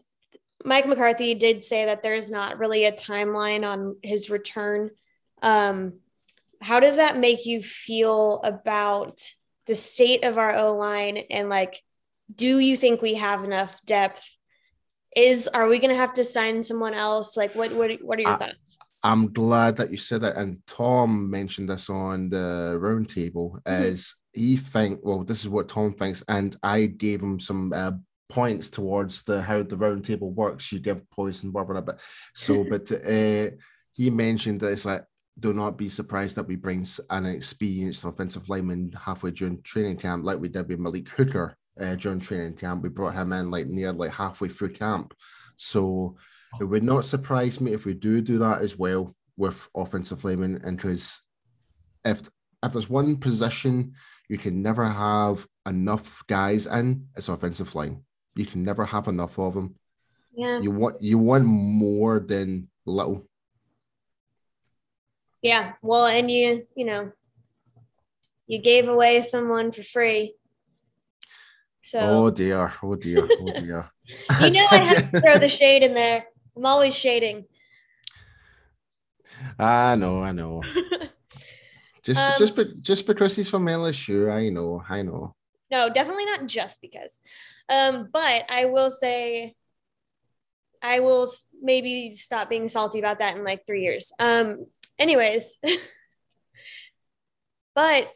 Mike 0.64 0.87
McCarthy 0.87 1.35
did 1.35 1.64
say 1.64 1.87
that 1.87 2.02
there's 2.02 2.31
not 2.31 2.59
really 2.59 2.85
a 2.85 2.93
timeline 2.93 3.67
on 3.67 3.97
his 4.02 4.31
return. 4.31 4.91
Um, 5.43 5.95
how 6.61 6.79
does 6.81 6.97
that 6.97 7.19
make 7.19 7.47
you 7.47 7.62
feel 7.62 8.41
about 8.43 9.21
the 9.67 9.75
state 9.75 10.25
of 10.25 10.38
our 10.38 10.55
O-line 10.55 11.17
and 11.31 11.49
like 11.49 11.83
do 12.34 12.58
you 12.58 12.76
think 12.76 13.02
we 13.02 13.14
have 13.14 13.44
enough 13.44 13.80
depth? 13.84 14.36
Is 15.16 15.48
are 15.48 15.68
we 15.68 15.78
going 15.78 15.90
to 15.90 15.96
have 15.96 16.14
to 16.14 16.24
sign 16.24 16.62
someone 16.62 16.94
else? 16.94 17.36
Like, 17.36 17.54
what 17.54 17.72
what 17.72 17.90
what 18.02 18.18
are 18.18 18.22
your 18.22 18.30
I, 18.30 18.36
thoughts? 18.36 18.78
I'm 19.02 19.32
glad 19.32 19.76
that 19.76 19.90
you 19.90 19.96
said 19.96 20.22
that. 20.22 20.36
And 20.36 20.64
Tom 20.66 21.28
mentioned 21.30 21.68
this 21.68 21.90
on 21.90 22.30
the 22.30 22.78
roundtable. 22.80 23.62
Mhm. 23.62 23.84
Is 23.84 24.14
he 24.32 24.56
think? 24.56 25.00
Well, 25.02 25.24
this 25.24 25.40
is 25.40 25.48
what 25.48 25.68
Tom 25.68 25.92
thinks, 25.92 26.22
and 26.28 26.56
I 26.62 26.86
gave 26.86 27.22
him 27.22 27.38
some 27.38 27.72
uh, 27.74 27.92
points 28.28 28.70
towards 28.70 29.24
the 29.24 29.42
how 29.42 29.62
the 29.62 29.76
roundtable 29.76 30.32
works. 30.32 30.72
You 30.72 30.78
give 30.78 31.08
points 31.10 31.42
and 31.42 31.52
blah 31.52 31.64
blah 31.64 31.80
blah. 31.80 31.94
So, 32.34 32.64
but 32.70 32.90
uh, 32.90 33.50
he 33.96 34.10
mentioned 34.10 34.60
that 34.60 34.72
it's 34.72 34.84
like. 34.84 35.04
Do 35.40 35.54
not 35.54 35.78
be 35.78 35.88
surprised 35.88 36.36
that 36.36 36.46
we 36.46 36.56
bring 36.56 36.86
an 37.08 37.24
experienced 37.24 38.04
offensive 38.04 38.50
lineman 38.50 38.92
halfway 39.02 39.30
during 39.30 39.62
training 39.62 39.96
camp, 39.96 40.26
like 40.26 40.38
we 40.38 40.50
did 40.50 40.68
with 40.68 40.78
Malik 40.78 41.08
Hooker 41.08 41.56
uh, 41.81 41.95
during 41.95 42.21
training 42.21 42.55
camp. 42.55 42.83
We 42.83 42.88
brought 42.88 43.14
him 43.14 43.33
in 43.33 43.50
like 43.50 43.67
near 43.67 43.93
like 43.93 44.12
halfway 44.12 44.49
through 44.49 44.73
camp. 44.73 45.14
So 45.57 46.17
it 46.61 46.64
would 46.64 46.83
not 46.83 47.05
surprise 47.05 47.61
me 47.61 47.73
if 47.73 47.85
we 47.85 47.95
do 47.95 48.21
do 48.21 48.38
that 48.38 48.62
as 48.62 48.79
well 48.79 49.14
with 49.37 49.69
offensive 49.75 50.25
linemen. 50.25 50.61
And 50.64 50.76
because 50.76 51.23
if 52.05 52.29
if 52.64 52.73
there's 52.73 52.91
one 52.91 53.17
position 53.17 53.95
you 54.29 54.38
can 54.38 54.62
never 54.62 54.85
have 54.87 55.47
enough 55.67 56.23
guys 56.26 56.67
in, 56.67 57.09
it's 57.17 57.29
offensive 57.29 57.75
line. 57.75 58.02
You 58.35 58.47
can 58.47 58.64
never 58.64 58.85
have 58.85 59.09
enough 59.09 59.38
of 59.38 59.55
them. 59.55 59.75
Yeah. 60.35 60.61
You 60.61 60.71
want 60.71 61.02
you 61.02 61.19
want 61.19 61.45
more 61.45 62.19
than 62.19 62.69
little. 62.87 63.29
Yeah. 65.43 65.73
Well, 65.83 66.07
and 66.07 66.31
you, 66.31 66.67
you 66.75 66.87
know, 66.87 67.12
you 68.47 68.59
gave 68.59 68.88
away 68.88 69.21
someone 69.23 69.73
for 69.73 69.83
free. 69.83 70.35
So 71.92 72.00
Oh 72.00 72.30
dear, 72.30 72.72
oh 72.82 72.94
dear, 72.94 73.28
oh 73.38 73.52
dear. 73.52 73.90
you 74.40 74.50
know 74.50 74.66
I 74.70 74.78
have 74.78 75.12
to 75.12 75.20
throw 75.20 75.38
the 75.38 75.49
shade 75.61 75.82
in 75.82 75.92
there. 75.92 76.25
I'm 76.56 76.64
always 76.64 76.96
shading. 76.96 77.44
I 79.58 79.94
know, 79.96 80.22
I 80.22 80.32
know. 80.32 80.62
Just 82.02 82.18
Um, 82.18 82.32
just 82.37 82.56
be, 82.56 82.64
just 82.80 83.06
because 83.06 83.37
he's 83.37 83.49
from 83.50 83.68
LSU, 83.68 84.32
I 84.32 84.49
know, 84.49 84.82
I 84.88 85.02
know. 85.02 85.37
No, 85.70 85.88
definitely 85.90 86.25
not 86.25 86.46
just 86.46 86.80
because. 86.80 87.20
Um, 87.68 88.08
but 88.11 88.50
I 88.50 88.64
will 88.64 88.90
say 88.90 89.54
I 90.82 90.99
will 91.00 91.30
maybe 91.61 92.14
stop 92.16 92.49
being 92.49 92.68
salty 92.68 92.99
about 92.99 93.20
that 93.20 93.37
in 93.37 93.44
like 93.44 93.66
three 93.66 93.82
years. 93.82 94.12
Um, 94.18 94.66
anyways, 94.99 95.58
but 97.75 98.11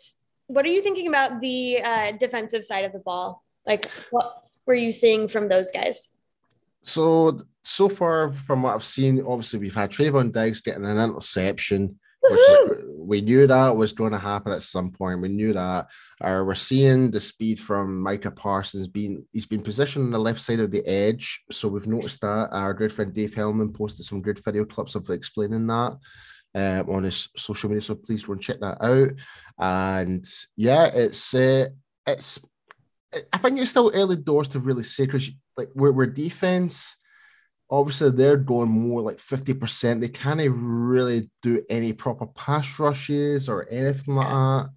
what 0.49 0.65
are 0.65 0.71
you 0.71 0.81
thinking 0.81 1.07
about 1.07 1.41
the 1.41 1.81
uh, 1.85 2.13
defensive 2.13 2.65
side 2.65 2.87
of 2.87 2.93
the 2.93 2.99
ball? 2.99 3.45
Like, 3.67 3.91
what 4.11 4.45
were 4.67 4.75
you 4.75 4.93
seeing 4.93 5.29
from 5.29 5.49
those 5.49 5.71
guys? 5.71 6.17
So 6.83 7.41
so 7.65 7.89
far 7.89 8.33
from 8.33 8.63
what 8.63 8.75
I've 8.75 8.85
seen, 8.85 9.21
obviously 9.27 9.59
we've 9.59 9.75
had 9.75 9.91
Trevon 9.91 10.33
Diggs 10.33 10.61
getting 10.61 10.87
an 10.87 10.99
interception. 10.99 11.99
Which 12.29 12.41
we 13.07 13.21
knew 13.21 13.47
that 13.47 13.77
was 13.77 13.93
going 13.93 14.11
to 14.11 14.19
happen 14.19 14.53
at 14.53 14.63
some 14.63 14.91
point. 14.91 15.21
We 15.21 15.29
knew 15.29 15.53
that. 15.53 15.87
Uh, 16.21 16.43
we're 16.45 16.55
seeing 16.55 17.11
the 17.11 17.21
speed 17.21 17.61
from 17.61 18.03
Micah 18.03 18.33
Parsons 18.33 18.89
being 18.89 19.25
he's 19.33 19.47
been 19.47 19.63
positioned 19.63 20.07
on 20.07 20.11
the 20.11 20.19
left 20.19 20.41
side 20.41 20.59
of 20.59 20.73
the 20.73 20.85
edge. 20.87 21.45
So 21.53 21.69
we've 21.69 21.87
noticed 21.87 22.21
that. 22.23 22.49
Our 22.51 22.75
good 22.75 22.93
friend 22.93 23.13
Dave 23.13 23.35
Helman 23.35 23.73
posted 23.73 24.07
some 24.07 24.23
good 24.23 24.45
video 24.45 24.65
clips 24.65 24.97
of 24.97 25.09
explaining 25.09 25.67
that 25.69 25.99
uh, 26.55 26.83
on 26.89 27.05
his 27.05 27.29
social 27.37 27.69
media. 27.69 27.83
So 27.83 27.95
please 27.95 28.25
go 28.25 28.33
and 28.33 28.43
check 28.43 28.59
that 28.61 28.83
out. 28.83 29.13
And 29.59 30.25
yeah, 30.57 30.91
it's 30.93 31.33
uh, 31.33 31.69
it's 32.09 32.41
I 33.33 33.39
think 33.39 33.59
it's 33.59 33.71
still 33.71 33.91
early 33.95 34.17
doors 34.17 34.49
to 34.51 34.61
really 34.61 34.83
say 34.83 35.07
because 35.07 35.31
like 35.57 35.69
we're, 35.75 35.93
we're 35.93 36.07
defense 36.07 36.97
obviously 37.71 38.11
they're 38.11 38.37
going 38.37 38.69
more 38.69 39.01
like 39.01 39.19
50%. 39.19 40.01
They 40.01 40.09
can't 40.09 40.41
really 40.55 41.31
do 41.43 41.63
any 41.69 41.93
proper 41.93 42.27
pass 42.27 42.79
rushes 42.79 43.49
or 43.49 43.67
anything 43.71 44.15
like 44.15 44.29
that. 44.29 44.69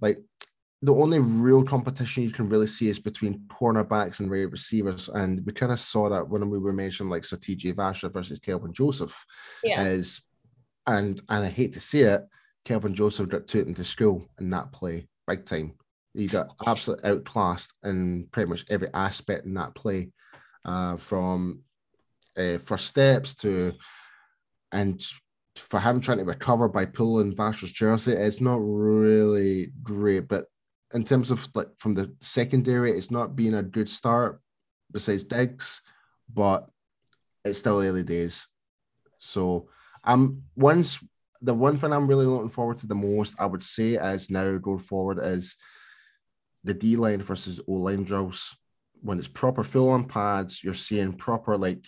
Like 0.00 0.18
the 0.82 0.94
only 0.94 1.20
real 1.20 1.62
competition 1.62 2.24
you 2.24 2.30
can 2.30 2.48
really 2.48 2.66
see 2.66 2.88
is 2.88 2.98
between 2.98 3.44
cornerbacks 3.48 4.20
and 4.20 4.30
wide 4.30 4.52
receivers. 4.52 5.08
And 5.08 5.44
we 5.46 5.52
kind 5.52 5.72
of 5.72 5.78
saw 5.80 6.08
that 6.08 6.28
when 6.28 6.50
we 6.50 6.58
were 6.58 6.72
mentioning 6.72 7.10
like 7.10 7.22
Satiji 7.22 7.72
Vasher 7.72 8.12
versus 8.12 8.40
Kelvin 8.40 8.72
Joseph 8.72 9.24
Yeah. 9.62 9.82
is 9.84 10.22
and 10.86 11.20
and 11.30 11.44
I 11.44 11.48
hate 11.48 11.72
to 11.74 11.80
see 11.80 12.00
it, 12.00 12.22
Kelvin 12.64 12.94
Joseph 12.94 13.28
got 13.28 13.46
taken 13.46 13.74
to 13.74 13.84
school 13.84 14.26
in 14.38 14.50
that 14.50 14.72
play 14.72 15.06
big 15.26 15.46
time. 15.46 15.74
He 16.14 16.26
got 16.26 16.46
absolutely 16.66 17.10
outclassed 17.10 17.72
in 17.82 18.28
pretty 18.30 18.48
much 18.48 18.64
every 18.70 18.88
aspect 18.94 19.46
in 19.46 19.54
that 19.54 19.74
play, 19.74 20.10
uh, 20.64 20.96
from 20.96 21.62
uh, 22.38 22.58
first 22.58 22.86
steps 22.86 23.34
to 23.36 23.72
and 24.72 25.04
for 25.56 25.78
him 25.78 26.00
trying 26.00 26.18
to 26.18 26.24
recover 26.24 26.68
by 26.68 26.84
pulling 26.84 27.34
Vasher's 27.34 27.70
jersey, 27.70 28.12
it's 28.12 28.40
not 28.40 28.58
really 28.60 29.72
great. 29.82 30.26
But 30.28 30.46
in 30.92 31.04
terms 31.04 31.30
of 31.30 31.48
like 31.54 31.68
from 31.78 31.94
the 31.94 32.14
secondary, 32.20 32.92
it's 32.92 33.10
not 33.10 33.36
been 33.36 33.54
a 33.54 33.62
good 33.62 33.88
start 33.88 34.40
besides 34.90 35.24
Diggs, 35.24 35.80
but 36.32 36.68
it's 37.44 37.60
still 37.60 37.80
early 37.80 38.02
days. 38.02 38.46
So 39.18 39.68
um 40.04 40.42
once 40.56 41.02
the 41.40 41.54
one 41.54 41.76
thing 41.76 41.92
I'm 41.92 42.08
really 42.08 42.26
looking 42.26 42.50
forward 42.50 42.78
to 42.78 42.86
the 42.86 42.94
most, 42.94 43.34
I 43.38 43.46
would 43.46 43.62
say, 43.62 43.94
is 43.94 44.30
now 44.30 44.56
going 44.58 44.78
forward 44.78 45.18
is 45.22 45.56
the 46.64 46.74
D 46.74 46.96
line 46.96 47.22
versus 47.22 47.60
O 47.68 47.72
line 47.72 48.04
drills. 48.04 48.56
When 49.02 49.18
it's 49.18 49.28
proper 49.28 49.62
full 49.62 49.90
on 49.90 50.04
pads, 50.04 50.64
you're 50.64 50.74
seeing 50.74 51.12
proper 51.12 51.56
like 51.58 51.84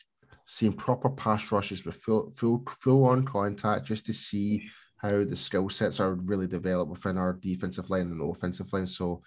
seeing 0.46 0.72
proper 0.72 1.10
pass 1.10 1.50
rushes 1.50 1.84
with 1.84 1.96
full 1.96 2.30
full 2.36 2.62
full 2.68 3.04
on 3.04 3.24
contact 3.24 3.86
just 3.86 4.06
to 4.06 4.12
see 4.12 4.68
how 4.98 5.24
the 5.24 5.36
skill 5.36 5.68
sets 5.68 5.98
are 6.00 6.14
really 6.14 6.46
developed 6.46 6.90
within 6.90 7.18
our 7.18 7.32
defensive 7.34 7.90
line 7.90 8.02
and 8.02 8.22
offensive 8.22 8.72
line. 8.72 8.86
So 8.86 9.22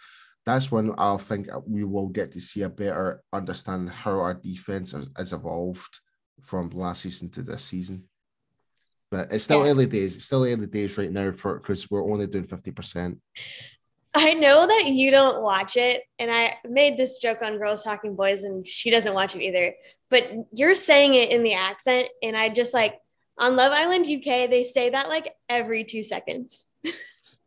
that's 0.45 0.71
when 0.71 0.93
I'll 0.97 1.17
think 1.17 1.47
we 1.67 1.83
will 1.83 2.07
get 2.07 2.31
to 2.33 2.39
see 2.39 2.62
a 2.63 2.69
better 2.69 3.21
understanding 3.33 3.89
how 3.89 4.19
our 4.19 4.33
defense 4.33 4.93
has, 5.17 5.33
evolved 5.33 5.99
from 6.41 6.69
last 6.69 7.01
season 7.01 7.29
to 7.31 7.41
this 7.43 7.63
season. 7.63 8.05
But 9.12 9.31
it's 9.31 9.43
still 9.43 9.63
Yeah. 9.63 9.71
early 9.71 9.85
days. 9.85 10.15
It's 10.15 10.25
still 10.25 10.45
early 10.45 10.67
days 10.67 10.97
right 10.97 11.12
now 11.12 11.31
for 11.33 11.59
because 11.59 11.89
we're 11.89 12.09
only 12.09 12.27
doing 12.27 12.45
50%. 12.47 13.19
I 14.13 14.34
know 14.34 14.65
that 14.65 14.88
you 14.88 15.12
don't 15.12 15.41
watch 15.41 15.78
it, 15.78 16.04
and 16.17 16.32
I 16.32 16.56
made 16.67 16.98
this 16.98 17.17
joke 17.17 17.41
on 17.41 17.58
Girls 17.58 17.84
Talking 17.84 18.15
Boys, 18.15 18.43
and 18.43 18.67
she 18.67 18.89
doesn't 18.89 19.13
watch 19.13 19.36
it 19.36 19.43
either. 19.43 19.76
But 20.10 20.32
you're 20.52 20.76
saying 20.76 21.13
it 21.13 21.30
in 21.30 21.43
the 21.43 21.54
accent, 21.54 22.10
and 22.24 22.36
I 22.36 22.50
just 22.50 22.74
like 22.74 23.00
on 23.38 23.56
Love 23.56 23.72
Island 23.72 24.08
UK, 24.08 24.50
they 24.50 24.63
say 24.63 24.89
that 24.89 25.10
like 25.10 25.34
every 25.48 25.84
two 25.84 26.04
seconds. 26.04 26.67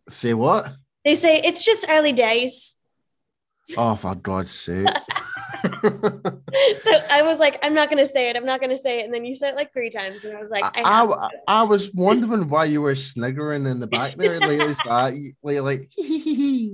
Say 0.09 0.35
what? 0.35 0.73
They 1.05 1.17
say 1.17 1.41
it's 1.43 1.65
just 1.65 1.87
early 1.89 2.13
days. 2.13 2.77
Oh, 3.77 3.97
for 3.97 4.15
God's 4.15 4.51
sake. 4.51 4.87
So 6.83 6.91
I 7.11 7.23
was 7.23 7.39
like, 7.39 7.59
I'm 7.63 7.75
not 7.75 7.89
gonna 7.89 8.07
say 8.07 8.29
it. 8.29 8.37
I'm 8.37 8.45
not 8.45 8.61
gonna 8.61 8.77
say 8.79 9.01
it, 9.01 9.05
and 9.07 9.15
then 9.15 9.25
you 9.25 9.35
said 9.35 9.51
it 9.51 9.57
like 9.57 9.73
three 9.73 9.89
times, 9.91 10.25
and 10.25 10.37
I 10.37 10.41
was 10.41 10.51
like, 10.51 10.65
I, 10.65 10.83
I, 10.85 11.05
I, 11.05 11.29
I 11.49 11.63
was 11.63 11.93
wondering 11.95 12.49
why 12.49 12.65
you 12.67 12.83
were 12.83 12.95
sniggering 12.95 13.67
in 13.67 13.81
the 13.81 13.87
back 13.87 14.17
there. 14.17 14.39
Like, 14.41 14.59
it's 14.61 14.83
that, 14.83 15.15
you- 15.17 15.35
like, 15.43 15.61
like 15.63 15.91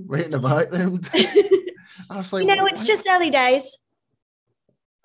right 0.06 0.24
in 0.24 0.30
the 0.32 0.40
back 0.40 0.70
there. 0.70 0.88
I 2.10 2.16
was 2.16 2.32
like, 2.32 2.44
you 2.44 2.54
know, 2.56 2.66
it's 2.66 2.84
just 2.84 3.08
early 3.08 3.30
days. 3.30 3.76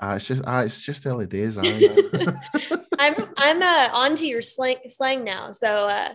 Ah, 0.02 0.16
it's 0.16 0.28
just, 0.28 0.44
ah, 0.46 0.62
it's 0.62 0.82
just 0.82 1.06
early 1.06 1.28
days. 1.28 1.58
I'm 1.58 3.16
I'm 3.38 3.62
uh, 3.62 3.90
onto 3.94 4.26
your 4.26 4.42
slang 4.42 4.78
slang 4.88 5.24
now, 5.24 5.52
so 5.52 5.68
uh, 5.88 6.10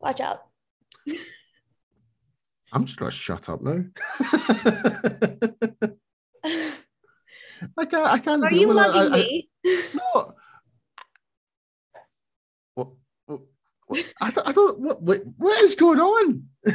watch 0.00 0.20
out. 0.20 0.42
I'm 2.72 2.84
just 2.84 2.98
gonna 2.98 3.10
shut 3.10 3.48
up 3.48 3.62
now. 3.62 3.84
I 7.78 7.84
can't. 7.84 8.06
I 8.06 8.18
can't 8.18 8.44
Are 8.44 8.48
deal 8.48 8.60
you 8.60 8.68
with 8.68 8.76
it. 8.76 8.80
I- 8.80 8.86
mugging 8.86 9.12
I- 9.12 9.16
me? 9.16 9.48
No. 9.94 10.34
What, 12.74 12.88
what, 13.26 13.40
what- 13.86 14.12
I, 14.20 14.30
don't- 14.30 14.48
I 14.48 14.52
don't. 14.52 14.80
What, 14.80 15.02
what, 15.02 15.20
what 15.36 15.60
is 15.62 15.74
going 15.76 16.00
on? 16.00 16.44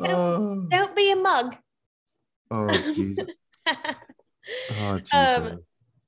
oh, 0.00 0.66
Don't 0.70 0.96
be 0.96 1.10
a 1.12 1.16
mug. 1.16 1.56
oh, 2.50 2.66
jeez. 2.68 3.18
Oh, 4.82 4.98
jeez. 5.00 5.38
Um, 5.38 5.60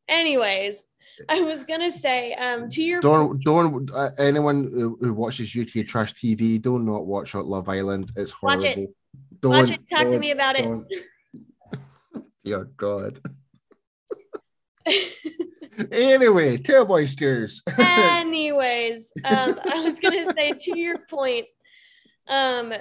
Anyways, 0.08 0.86
I 1.28 1.40
was 1.40 1.64
gonna 1.64 1.90
say, 1.90 2.34
um, 2.34 2.68
to 2.68 2.82
your 2.82 3.00
don't 3.00 3.42
don't 3.42 3.90
uh, 3.90 4.10
anyone 4.18 4.70
who, 4.72 4.98
who 5.00 5.14
watches 5.14 5.56
UK 5.56 5.86
trash 5.86 6.12
TV 6.12 6.60
don't 6.60 6.84
not 6.84 7.06
watch 7.06 7.34
Love 7.34 7.68
Island. 7.70 8.12
It's 8.14 8.40
Watch 8.42 8.62
horrible. 8.62 8.82
it. 8.82 8.90
Don't 9.40 9.52
watch 9.52 9.70
it. 9.70 9.88
Talk 9.90 10.04
to 10.04 10.10
don't, 10.12 10.20
me 10.20 10.30
about 10.32 10.60
it. 10.60 10.68
Dear 12.46 12.70
God. 12.76 13.18
Anyway, 15.92 16.56
Cowboy 16.56 17.04
Steers. 17.04 17.62
Anyways, 17.78 19.12
um, 19.24 19.60
I 19.70 19.82
was 19.82 20.00
gonna 20.00 20.32
say 20.36 20.52
to 20.52 20.78
your 20.78 20.96
point, 21.10 21.44
um, 22.28 22.72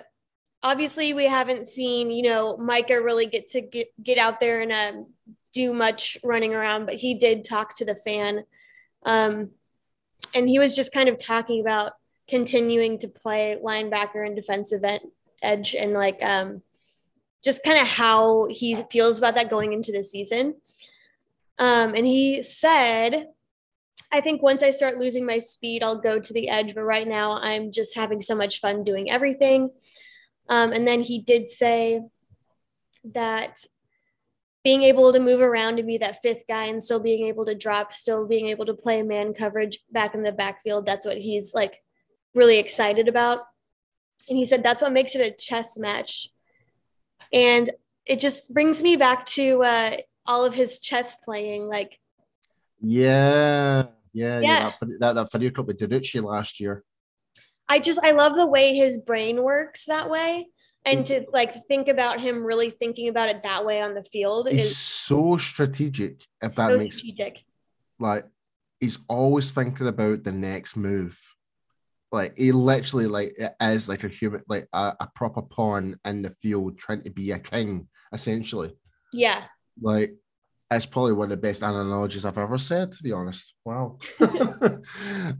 obviously 0.63 1.13
we 1.13 1.25
haven't 1.25 1.67
seen 1.67 2.09
you 2.09 2.23
know 2.23 2.55
Micah 2.55 3.01
really 3.01 3.25
get 3.25 3.49
to 3.49 3.59
get, 3.59 3.87
get 4.01 4.17
out 4.17 4.39
there 4.39 4.61
and 4.61 4.71
um, 4.71 5.07
do 5.51 5.73
much 5.73 6.17
running 6.23 6.53
around, 6.53 6.85
but 6.85 6.95
he 6.95 7.15
did 7.15 7.43
talk 7.43 7.75
to 7.75 7.85
the 7.85 7.95
fan, 7.95 8.45
um, 9.05 9.49
and 10.33 10.47
he 10.47 10.57
was 10.57 10.73
just 10.73 10.93
kind 10.93 11.09
of 11.09 11.17
talking 11.17 11.59
about 11.59 11.91
continuing 12.29 12.97
to 12.99 13.09
play 13.09 13.57
linebacker 13.61 14.25
and 14.25 14.37
defensive 14.37 14.85
edge 15.41 15.75
and 15.75 15.91
like 15.91 16.23
um, 16.23 16.61
just 17.45 17.63
kind 17.63 17.79
of 17.79 17.87
how 17.87 18.47
he 18.49 18.75
feels 18.91 19.19
about 19.19 19.35
that 19.35 19.49
going 19.49 19.71
into 19.71 19.91
the 19.91 20.03
season. 20.03 20.55
Um, 21.59 21.93
and 21.93 22.05
he 22.05 22.41
said, 22.41 23.27
I 24.11 24.21
think 24.21 24.41
once 24.41 24.63
I 24.63 24.71
start 24.71 24.97
losing 24.97 25.25
my 25.25 25.37
speed, 25.37 25.83
I'll 25.83 25.99
go 25.99 26.19
to 26.19 26.33
the 26.33 26.49
edge. 26.49 26.73
But 26.73 26.83
right 26.83 27.07
now, 27.07 27.39
I'm 27.39 27.71
just 27.71 27.95
having 27.95 28.21
so 28.21 28.35
much 28.35 28.59
fun 28.59 28.83
doing 28.83 29.09
everything. 29.09 29.69
Um, 30.49 30.73
and 30.73 30.87
then 30.87 31.01
he 31.01 31.19
did 31.19 31.49
say 31.49 32.01
that 33.13 33.63
being 34.63 34.81
able 34.81 35.13
to 35.13 35.19
move 35.19 35.41
around 35.41 35.77
and 35.77 35.87
be 35.87 35.99
that 35.99 36.21
fifth 36.23 36.45
guy 36.47 36.65
and 36.65 36.81
still 36.81 36.99
being 36.99 37.27
able 37.27 37.45
to 37.45 37.53
drop, 37.53 37.93
still 37.93 38.27
being 38.27 38.47
able 38.47 38.65
to 38.65 38.73
play 38.73 39.03
man 39.03 39.33
coverage 39.33 39.79
back 39.91 40.15
in 40.15 40.23
the 40.23 40.31
backfield, 40.31 40.85
that's 40.85 41.05
what 41.05 41.17
he's 41.17 41.53
like 41.53 41.83
really 42.33 42.57
excited 42.57 43.07
about. 43.07 43.41
And 44.27 44.37
he 44.37 44.45
said 44.45 44.63
that's 44.63 44.81
what 44.81 44.91
makes 44.91 45.13
it 45.13 45.21
a 45.21 45.35
chess 45.35 45.77
match. 45.77 46.29
And 47.33 47.69
it 48.05 48.19
just 48.19 48.53
brings 48.53 48.83
me 48.83 48.95
back 48.95 49.25
to 49.27 49.63
uh, 49.63 49.97
all 50.25 50.45
of 50.45 50.53
his 50.53 50.79
chess 50.79 51.17
playing. 51.23 51.67
Like, 51.67 51.99
yeah, 52.81 53.87
yeah, 54.13 54.39
yeah. 54.39 54.41
yeah 54.41 54.71
that, 54.79 54.99
that, 54.99 55.15
that 55.15 55.31
video 55.31 55.51
clip 55.51 55.67
with 55.67 55.79
DiNucci 55.79 56.23
last 56.23 56.59
year. 56.59 56.83
I 57.67 57.79
just, 57.79 57.99
I 58.03 58.11
love 58.11 58.35
the 58.35 58.45
way 58.45 58.75
his 58.75 58.97
brain 58.97 59.41
works 59.41 59.85
that 59.85 60.09
way. 60.09 60.47
And 60.87 61.03
to 61.07 61.25
like 61.33 61.65
think 61.67 61.87
about 61.87 62.21
him 62.21 62.45
really 62.45 62.69
thinking 62.69 63.07
about 63.07 63.29
it 63.29 63.41
that 63.41 63.65
way 63.65 63.81
on 63.81 63.95
the 63.95 64.03
field 64.03 64.47
is 64.47 64.77
so 64.77 65.35
strategic. 65.35 66.23
If 66.43 66.51
so 66.51 66.67
that 66.67 66.77
makes 66.77 66.97
strategic. 66.97 67.39
Like 67.97 68.25
he's 68.79 68.99
always 69.07 69.49
thinking 69.49 69.87
about 69.87 70.23
the 70.23 70.31
next 70.31 70.75
move 70.75 71.19
like 72.11 72.37
he 72.37 72.51
literally 72.51 73.07
like 73.07 73.37
is 73.61 73.89
like 73.89 74.03
a 74.03 74.07
human 74.07 74.41
like 74.47 74.67
a, 74.73 74.93
a, 74.99 75.09
proper 75.15 75.41
pawn 75.41 75.95
in 76.05 76.21
the 76.21 76.29
field 76.41 76.77
trying 76.77 77.01
to 77.03 77.09
be 77.09 77.31
a 77.31 77.39
king 77.39 77.87
essentially. 78.13 78.71
Yeah. 79.11 79.43
Like 79.81 80.15
it's 80.71 80.85
probably 80.85 81.13
one 81.13 81.25
of 81.25 81.29
the 81.29 81.37
best 81.37 81.61
analogies 81.61 82.25
i've 82.25 82.37
ever 82.37 82.57
said 82.57 82.91
to 82.93 83.03
be 83.03 83.11
honest. 83.11 83.53
Wow. 83.65 83.97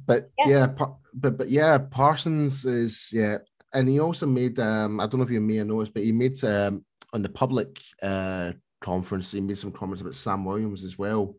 But 0.05 0.31
yeah. 0.39 0.47
yeah 0.47 0.67
but 0.67 1.37
but 1.37 1.49
yeah 1.49 1.77
parsons 1.77 2.65
is 2.65 3.09
yeah 3.13 3.37
and 3.73 3.89
he 3.89 3.99
also 3.99 4.25
made 4.25 4.57
um 4.59 4.99
i 4.99 5.05
don't 5.05 5.19
know 5.19 5.25
if 5.25 5.29
you 5.31 5.41
may 5.41 5.57
have 5.57 5.67
noticed 5.67 5.93
but 5.93 6.03
he 6.03 6.11
made 6.11 6.41
um 6.43 6.83
on 7.13 7.21
the 7.21 7.29
public 7.29 7.79
uh 8.01 8.53
conference 8.81 9.31
he 9.31 9.41
made 9.41 9.57
some 9.57 9.71
comments 9.71 10.01
about 10.01 10.15
sam 10.15 10.45
williams 10.45 10.83
as 10.83 10.97
well 10.97 11.35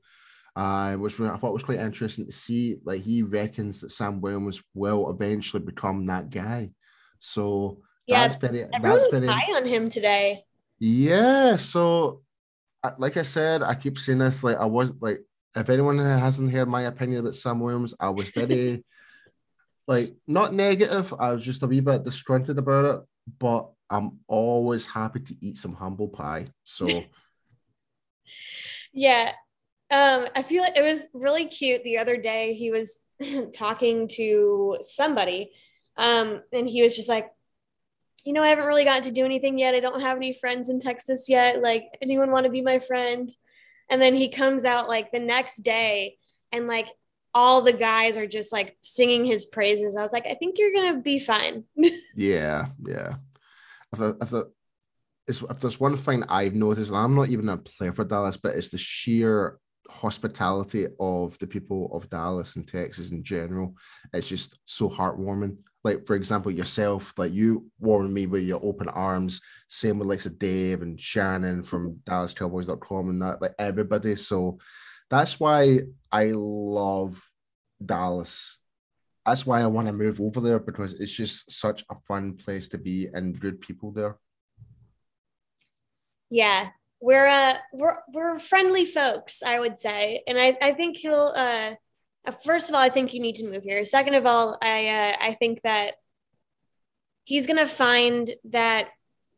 uh, 0.57 0.95
which 0.95 1.21
I 1.21 1.37
thought 1.37 1.53
was 1.53 1.63
quite 1.63 1.79
interesting 1.79 2.25
to 2.25 2.33
see. 2.33 2.79
Like 2.83 3.03
he 3.03 3.23
reckons 3.23 3.83
that 3.83 3.93
Sam 3.93 4.23
Williams 4.23 4.63
will 4.75 5.11
eventually 5.11 5.63
become 5.63 6.07
that 6.07 6.31
guy. 6.31 6.71
So 7.19 7.83
yeah, 8.07 8.27
that's 8.27 8.41
very 8.41 8.67
that's 8.83 9.09
very 9.09 9.27
high 9.27 9.53
on 9.55 9.67
him 9.67 9.91
today. 9.91 10.45
Yeah. 10.79 11.57
So, 11.57 12.23
like 12.97 13.19
I 13.19 13.23
said, 13.23 13.63
I 13.63 13.75
keep 13.75 13.99
saying 13.99 14.19
this. 14.19 14.43
Like 14.43 14.57
I 14.57 14.65
was 14.65 14.95
like, 15.01 15.21
if 15.55 15.69
anyone 15.69 15.99
hasn't 15.99 16.53
heard 16.53 16.69
my 16.69 16.83
opinion 16.83 17.21
about 17.21 17.35
Sam 17.35 17.61
Williams, 17.61 17.95
I 18.01 18.09
was 18.09 18.31
very 18.31 18.83
like 19.87 20.15
not 20.27 20.55
negative. 20.55 21.13
I 21.19 21.33
was 21.33 21.45
just 21.45 21.63
a 21.63 21.67
wee 21.67 21.81
bit 21.81 22.03
disgruntled 22.03 22.59
about 22.59 22.95
it, 22.97 23.07
but 23.39 23.71
I'm 23.91 24.21
always 24.27 24.87
happy 24.87 25.21
to 25.21 25.37
eat 25.43 25.59
some 25.59 25.75
humble 25.75 26.09
pie. 26.09 26.49
So. 26.65 26.89
yeah 28.99 29.31
um, 29.91 30.27
I 30.35 30.43
feel 30.43 30.63
like 30.63 30.77
it 30.77 30.83
was 30.83 31.09
really 31.15 31.47
cute 31.47 31.85
the 31.85 31.99
other 31.99 32.17
day. 32.17 32.55
He 32.55 32.71
was 32.71 33.01
talking 33.55 34.09
to 34.15 34.79
somebody, 34.83 35.53
um, 35.97 36.43
and 36.53 36.69
he 36.69 36.83
was 36.83 36.97
just 36.97 37.09
like, 37.09 37.31
you 38.25 38.33
know, 38.33 38.43
I 38.43 38.49
haven't 38.49 38.67
really 38.67 38.85
gotten 38.85 39.05
to 39.05 39.13
do 39.13 39.25
anything 39.25 39.59
yet. 39.59 39.77
I 39.77 39.81
don't 39.81 40.01
have 40.01 40.17
any 40.17 40.33
friends 40.33 40.69
in 40.69 40.81
Texas 40.81 41.29
yet. 41.29 41.63
Like, 41.63 41.85
anyone 42.03 42.33
want 42.33 42.45
to 42.45 42.51
be 42.51 42.63
my 42.63 42.81
friend? 42.81 43.31
And 43.89 44.03
then 44.03 44.17
he 44.17 44.29
comes 44.29 44.65
out 44.65 44.89
like 44.89 45.13
the 45.13 45.21
next 45.21 45.63
day, 45.63 46.17
and 46.51 46.67
like 46.67 46.89
all 47.33 47.63
the 47.63 47.73
guys 47.73 48.17
are 48.17 48.27
just 48.27 48.53
like 48.53 48.77
singing 48.83 49.25
his 49.25 49.45
praises. 49.45 49.97
I 49.97 50.03
was 50.03 50.13
like, 50.13 50.27
I 50.27 50.35
think 50.35 50.59
you're 50.59 50.73
gonna 50.73 51.01
be 51.01 51.21
fine. 51.21 51.63
yeah, 52.17 52.67
yeah. 52.85 53.15
If, 53.93 54.33
if, 55.29 55.43
if 55.43 55.61
there's 55.61 55.79
one 55.79 55.97
thing 55.97 56.25
I've 56.25 56.55
noticed, 56.55 56.91
and 56.91 56.99
I'm 56.99 57.15
not 57.15 57.29
even 57.29 57.49
a 57.49 57.57
player 57.57 57.93
for 57.93 58.05
Dallas, 58.05 58.37
but 58.37 58.57
it's 58.57 58.71
the 58.71 58.79
sheer 58.79 59.61
hospitality 59.91 60.87
of 61.01 61.39
the 61.39 61.47
people 61.47 61.91
of 61.93 62.09
Dallas 62.11 62.57
and 62.57 62.67
Texas 62.67 63.13
in 63.13 63.23
general. 63.23 63.75
It's 64.13 64.29
just 64.29 64.59
so 64.67 64.89
heartwarming. 64.89 65.57
Like, 65.85 66.07
for 66.07 66.17
example, 66.17 66.51
yourself, 66.51 67.13
like 67.17 67.33
you 67.33 67.71
warmed 67.79 68.13
me 68.13 68.27
with 68.27 68.43
your 68.43 68.61
open 68.63 68.89
arms. 68.89 69.41
Same 69.69 69.99
with 69.99 70.09
like 70.09 70.39
Dave 70.39 70.83
and 70.83 71.01
Shannon 71.01 71.63
from 71.63 72.01
DallasCowboys.com 72.05 73.11
and 73.11 73.23
that, 73.23 73.41
like 73.41 73.55
everybody. 73.59 74.17
So 74.17 74.59
that's 75.09 75.39
why 75.39 75.81
I 76.11 76.33
love 76.35 77.23
Dallas. 77.85 78.59
That's 79.25 79.47
why 79.47 79.61
I 79.61 79.67
want 79.67 79.87
to 79.89 79.93
move 79.93 80.21
over 80.21 80.41
there 80.41 80.59
because 80.59 81.01
it's 81.01 81.13
just 81.13 81.51
such 81.51 81.85
a 81.91 81.95
fun 82.09 82.35
place 82.35 82.69
to 82.69 82.79
be 82.79 83.09
and 83.13 83.39
good 83.39 83.61
people 83.61 83.93
there. 83.93 84.19
Yeah, 86.31 86.71
we're 87.01 87.27
uh 87.27 87.55
we're 87.73 87.99
we're 88.13 88.39
friendly 88.39 88.85
folks, 88.85 89.43
I 89.43 89.61
would 89.61 89.79
say, 89.79 90.23
and 90.27 90.39
I 90.39 90.57
I 90.61 90.73
think 90.73 90.99
he'll 90.99 91.33
uh. 91.35 91.75
First 92.45 92.71
of 92.71 92.75
all, 92.75 92.81
I 92.81 92.89
think 92.89 93.15
you 93.15 93.21
need 93.21 93.37
to 93.37 93.49
move 93.49 93.63
here. 93.63 93.85
Second 93.85 94.15
of 94.15 94.27
all, 94.27 94.59
I 94.61 94.89
uh, 94.89 95.17
I 95.21 95.35
think 95.35 95.63
that 95.63 95.95
he's 97.23 97.47
gonna 97.47 97.67
find 97.67 98.29
that 98.47 98.89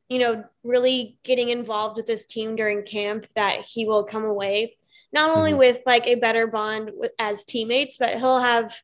you 0.08 0.18
know 0.18 0.44
really 0.62 1.18
getting 1.22 1.50
involved 1.50 1.96
with 1.98 2.06
this 2.06 2.24
team 2.24 2.56
during 2.56 2.84
camp 2.84 3.26
that 3.34 3.60
he 3.60 3.84
will 3.84 4.04
come 4.04 4.24
away 4.24 4.78
not 5.12 5.36
only 5.36 5.50
mm-hmm. 5.50 5.60
with 5.60 5.80
like 5.86 6.06
a 6.06 6.16
better 6.16 6.46
bond 6.46 6.90
with, 6.94 7.12
as 7.18 7.44
teammates, 7.44 7.96
but 7.96 8.14
he'll 8.18 8.40
have 8.40 8.74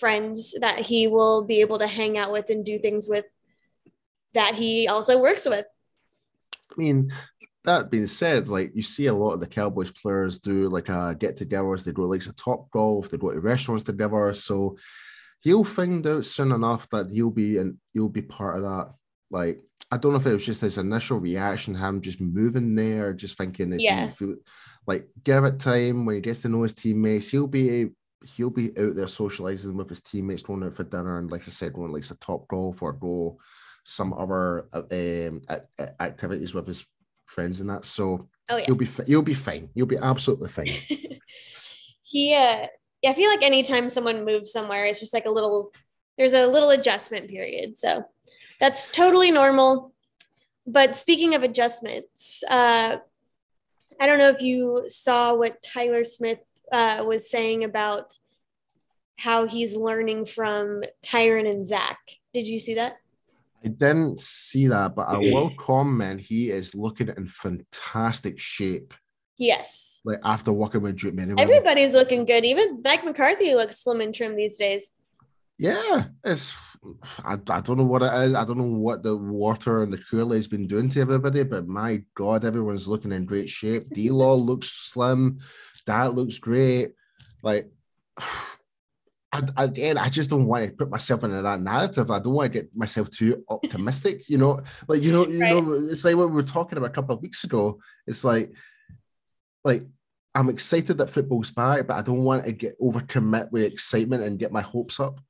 friends 0.00 0.54
that 0.60 0.80
he 0.80 1.06
will 1.06 1.44
be 1.44 1.60
able 1.60 1.78
to 1.78 1.86
hang 1.86 2.18
out 2.18 2.32
with 2.32 2.50
and 2.50 2.64
do 2.64 2.78
things 2.78 3.08
with 3.08 3.24
that 4.34 4.54
he 4.54 4.88
also 4.88 5.20
works 5.20 5.46
with. 5.46 5.66
I 6.54 6.74
mean, 6.76 7.12
that 7.66 7.90
being 7.90 8.06
said, 8.06 8.48
like 8.48 8.72
you 8.74 8.82
see 8.82 9.06
a 9.06 9.14
lot 9.14 9.32
of 9.32 9.40
the 9.40 9.46
Cowboys 9.46 9.90
players 9.90 10.38
do 10.38 10.68
like 10.68 10.88
uh, 10.88 11.12
get-togethers. 11.12 11.84
They 11.84 11.92
go 11.92 12.04
like 12.04 12.24
a 12.26 12.32
top 12.32 12.70
golf. 12.70 13.10
They 13.10 13.18
go 13.18 13.30
to 13.30 13.40
restaurants 13.40 13.84
together. 13.84 14.32
So 14.34 14.76
he'll 15.40 15.64
find 15.64 16.06
out 16.06 16.24
soon 16.24 16.52
enough 16.52 16.88
that 16.90 17.10
he'll 17.10 17.30
be 17.30 17.58
and 17.58 17.76
he'll 17.92 18.08
be 18.08 18.22
part 18.22 18.56
of 18.56 18.62
that. 18.62 18.94
Like 19.30 19.60
I 19.90 19.98
don't 19.98 20.12
know 20.12 20.18
if 20.18 20.26
it 20.26 20.32
was 20.32 20.46
just 20.46 20.62
his 20.62 20.78
initial 20.78 21.18
reaction, 21.18 21.74
him 21.74 22.00
just 22.00 22.20
moving 22.20 22.74
there, 22.74 23.12
just 23.12 23.36
thinking 23.36 23.70
that 23.70 23.80
yeah. 23.80 24.10
Feel, 24.10 24.36
like 24.86 25.08
give 25.22 25.44
it 25.44 25.60
time 25.60 26.06
when 26.06 26.16
he 26.16 26.20
gets 26.20 26.40
to 26.42 26.48
know 26.48 26.62
his 26.62 26.74
teammates. 26.74 27.30
He'll 27.30 27.46
be 27.46 27.90
he'll 28.36 28.50
be 28.50 28.76
out 28.78 28.96
there 28.96 29.06
socializing 29.06 29.76
with 29.76 29.88
his 29.88 30.00
teammates, 30.00 30.42
going 30.42 30.64
out 30.64 30.74
for 30.74 30.84
dinner, 30.84 31.18
and 31.18 31.30
like 31.30 31.42
I 31.46 31.50
said, 31.50 31.72
going 31.72 31.92
like 31.92 32.08
a 32.10 32.14
top 32.14 32.48
golf 32.48 32.82
or 32.82 32.92
go 32.92 33.38
some 33.84 34.12
other 34.12 34.66
uh, 34.72 34.82
um, 34.90 35.42
activities 36.00 36.52
with 36.52 36.66
his 36.66 36.84
friends 37.26 37.60
and 37.60 37.70
that. 37.70 37.84
So 37.84 38.28
oh, 38.48 38.56
yeah. 38.56 38.64
you'll 38.68 38.76
be 38.76 38.88
you'll 39.06 39.22
be 39.22 39.34
fine. 39.34 39.68
You'll 39.74 39.86
be 39.86 39.98
absolutely 39.98 40.48
fine. 40.48 40.74
he 42.02 42.34
uh 42.34 42.66
I 43.04 43.12
feel 43.12 43.30
like 43.30 43.42
anytime 43.42 43.90
someone 43.90 44.24
moves 44.24 44.50
somewhere, 44.50 44.86
it's 44.86 45.00
just 45.00 45.14
like 45.14 45.26
a 45.26 45.30
little 45.30 45.72
there's 46.18 46.34
a 46.34 46.46
little 46.46 46.70
adjustment 46.70 47.28
period. 47.28 47.78
So 47.78 48.04
that's 48.60 48.86
totally 48.86 49.30
normal. 49.30 49.92
But 50.66 50.96
speaking 50.96 51.34
of 51.34 51.42
adjustments, 51.42 52.42
uh 52.48 52.96
I 54.00 54.06
don't 54.06 54.18
know 54.18 54.28
if 54.28 54.42
you 54.42 54.84
saw 54.88 55.34
what 55.34 55.62
Tyler 55.62 56.04
Smith 56.04 56.40
uh, 56.70 57.02
was 57.06 57.30
saying 57.30 57.64
about 57.64 58.12
how 59.18 59.46
he's 59.46 59.76
learning 59.76 60.26
from 60.26 60.82
Tyron 61.04 61.50
and 61.50 61.66
Zack. 61.66 61.98
Did 62.34 62.48
you 62.48 62.60
see 62.60 62.74
that? 62.74 62.98
I 63.64 63.68
didn't 63.68 64.20
see 64.20 64.68
that, 64.68 64.94
but 64.94 65.08
I 65.08 65.18
will 65.18 65.50
comment 65.56 66.20
he 66.20 66.50
is 66.50 66.74
looking 66.74 67.08
in 67.08 67.26
fantastic 67.26 68.38
shape. 68.38 68.94
Yes. 69.38 70.00
Like 70.04 70.20
after 70.24 70.52
working 70.52 70.82
with 70.82 70.96
Drake 70.96 71.14
Many. 71.14 71.34
Everybody's 71.40 71.92
looking 71.92 72.24
good. 72.24 72.44
Even 72.44 72.80
Mike 72.84 73.04
McCarthy 73.04 73.54
looks 73.54 73.82
slim 73.82 74.00
and 74.00 74.14
trim 74.14 74.36
these 74.36 74.56
days. 74.56 74.92
Yeah, 75.58 76.04
it's 76.24 76.54
I, 77.24 77.34
I 77.50 77.60
don't 77.60 77.78
know 77.78 77.84
what 77.84 78.02
it 78.02 78.12
is. 78.26 78.34
I 78.34 78.44
don't 78.44 78.58
know 78.58 78.64
what 78.64 79.02
the 79.02 79.16
water 79.16 79.82
and 79.82 79.92
the 79.92 79.98
Kool 79.98 80.32
has 80.32 80.46
been 80.46 80.66
doing 80.66 80.88
to 80.90 81.00
everybody, 81.00 81.42
but 81.42 81.66
my 81.66 82.02
God, 82.14 82.44
everyone's 82.44 82.86
looking 82.86 83.12
in 83.12 83.24
great 83.24 83.48
shape. 83.48 83.90
D 83.92 84.10
Law 84.10 84.34
looks 84.34 84.68
slim. 84.68 85.38
That 85.86 86.14
looks 86.14 86.38
great. 86.38 86.92
Like 87.42 87.70
I, 89.56 89.64
again, 89.64 89.98
I 89.98 90.08
just 90.08 90.30
don't 90.30 90.46
want 90.46 90.64
to 90.64 90.72
put 90.72 90.90
myself 90.90 91.24
into 91.24 91.42
that 91.42 91.60
narrative. 91.60 92.10
I 92.10 92.18
don't 92.18 92.32
want 92.32 92.52
to 92.52 92.60
get 92.60 92.76
myself 92.76 93.10
too 93.10 93.44
optimistic. 93.48 94.28
You 94.28 94.38
know, 94.38 94.60
like 94.88 95.02
you 95.02 95.12
know, 95.12 95.26
you 95.26 95.40
right. 95.40 95.54
know, 95.54 95.72
it's 95.90 96.04
like 96.04 96.16
what 96.16 96.28
we 96.28 96.36
were 96.36 96.42
talking 96.42 96.78
about 96.78 96.90
a 96.90 96.92
couple 96.92 97.14
of 97.14 97.22
weeks 97.22 97.44
ago. 97.44 97.80
It's 98.06 98.24
like, 98.24 98.52
like 99.64 99.84
I'm 100.34 100.48
excited 100.48 100.98
that 100.98 101.10
football's 101.10 101.50
back, 101.50 101.86
but 101.86 101.96
I 101.96 102.02
don't 102.02 102.22
want 102.22 102.44
to 102.44 102.52
get 102.52 102.80
overcommit 102.80 103.50
with 103.52 103.62
excitement 103.62 104.22
and 104.22 104.38
get 104.38 104.52
my 104.52 104.62
hopes 104.62 105.00
up. 105.00 105.20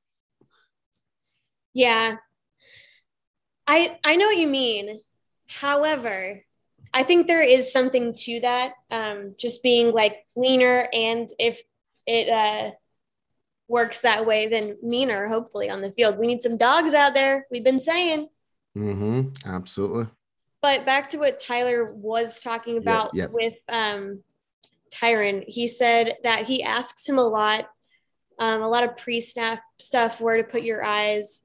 Yeah. 1.73 2.17
I 3.67 3.97
I 4.03 4.15
know 4.15 4.27
what 4.27 4.37
you 4.37 4.47
mean. 4.47 5.01
However, 5.47 6.43
I 6.93 7.03
think 7.03 7.27
there 7.27 7.43
is 7.43 7.71
something 7.71 8.15
to 8.15 8.39
that. 8.41 8.73
Um, 8.91 9.35
just 9.37 9.63
being 9.63 9.91
like 9.91 10.25
leaner 10.35 10.87
and 10.91 11.29
if 11.37 11.61
it 12.05 12.29
uh 12.29 12.71
works 13.67 13.99
that 14.01 14.25
way, 14.25 14.47
than 14.47 14.77
meaner, 14.81 15.27
hopefully, 15.27 15.69
on 15.69 15.81
the 15.81 15.91
field. 15.91 16.17
We 16.17 16.27
need 16.27 16.41
some 16.41 16.57
dogs 16.57 16.93
out 16.93 17.13
there. 17.13 17.45
We've 17.51 17.63
been 17.63 17.81
saying. 17.81 18.29
Mm-hmm. 18.77 19.29
Absolutely. 19.45 20.07
But 20.61 20.85
back 20.85 21.09
to 21.09 21.17
what 21.17 21.39
Tyler 21.39 21.93
was 21.93 22.41
talking 22.41 22.77
about 22.77 23.11
yep. 23.13 23.31
with 23.31 23.53
um, 23.69 24.23
Tyron, 24.93 25.43
he 25.47 25.67
said 25.67 26.15
that 26.23 26.45
he 26.45 26.63
asks 26.63 27.07
him 27.07 27.17
a 27.17 27.27
lot, 27.27 27.69
um, 28.39 28.61
a 28.61 28.67
lot 28.67 28.83
of 28.83 28.97
pre-snap 28.97 29.61
stuff, 29.77 30.19
where 30.19 30.37
to 30.37 30.43
put 30.43 30.63
your 30.63 30.83
eyes. 30.83 31.43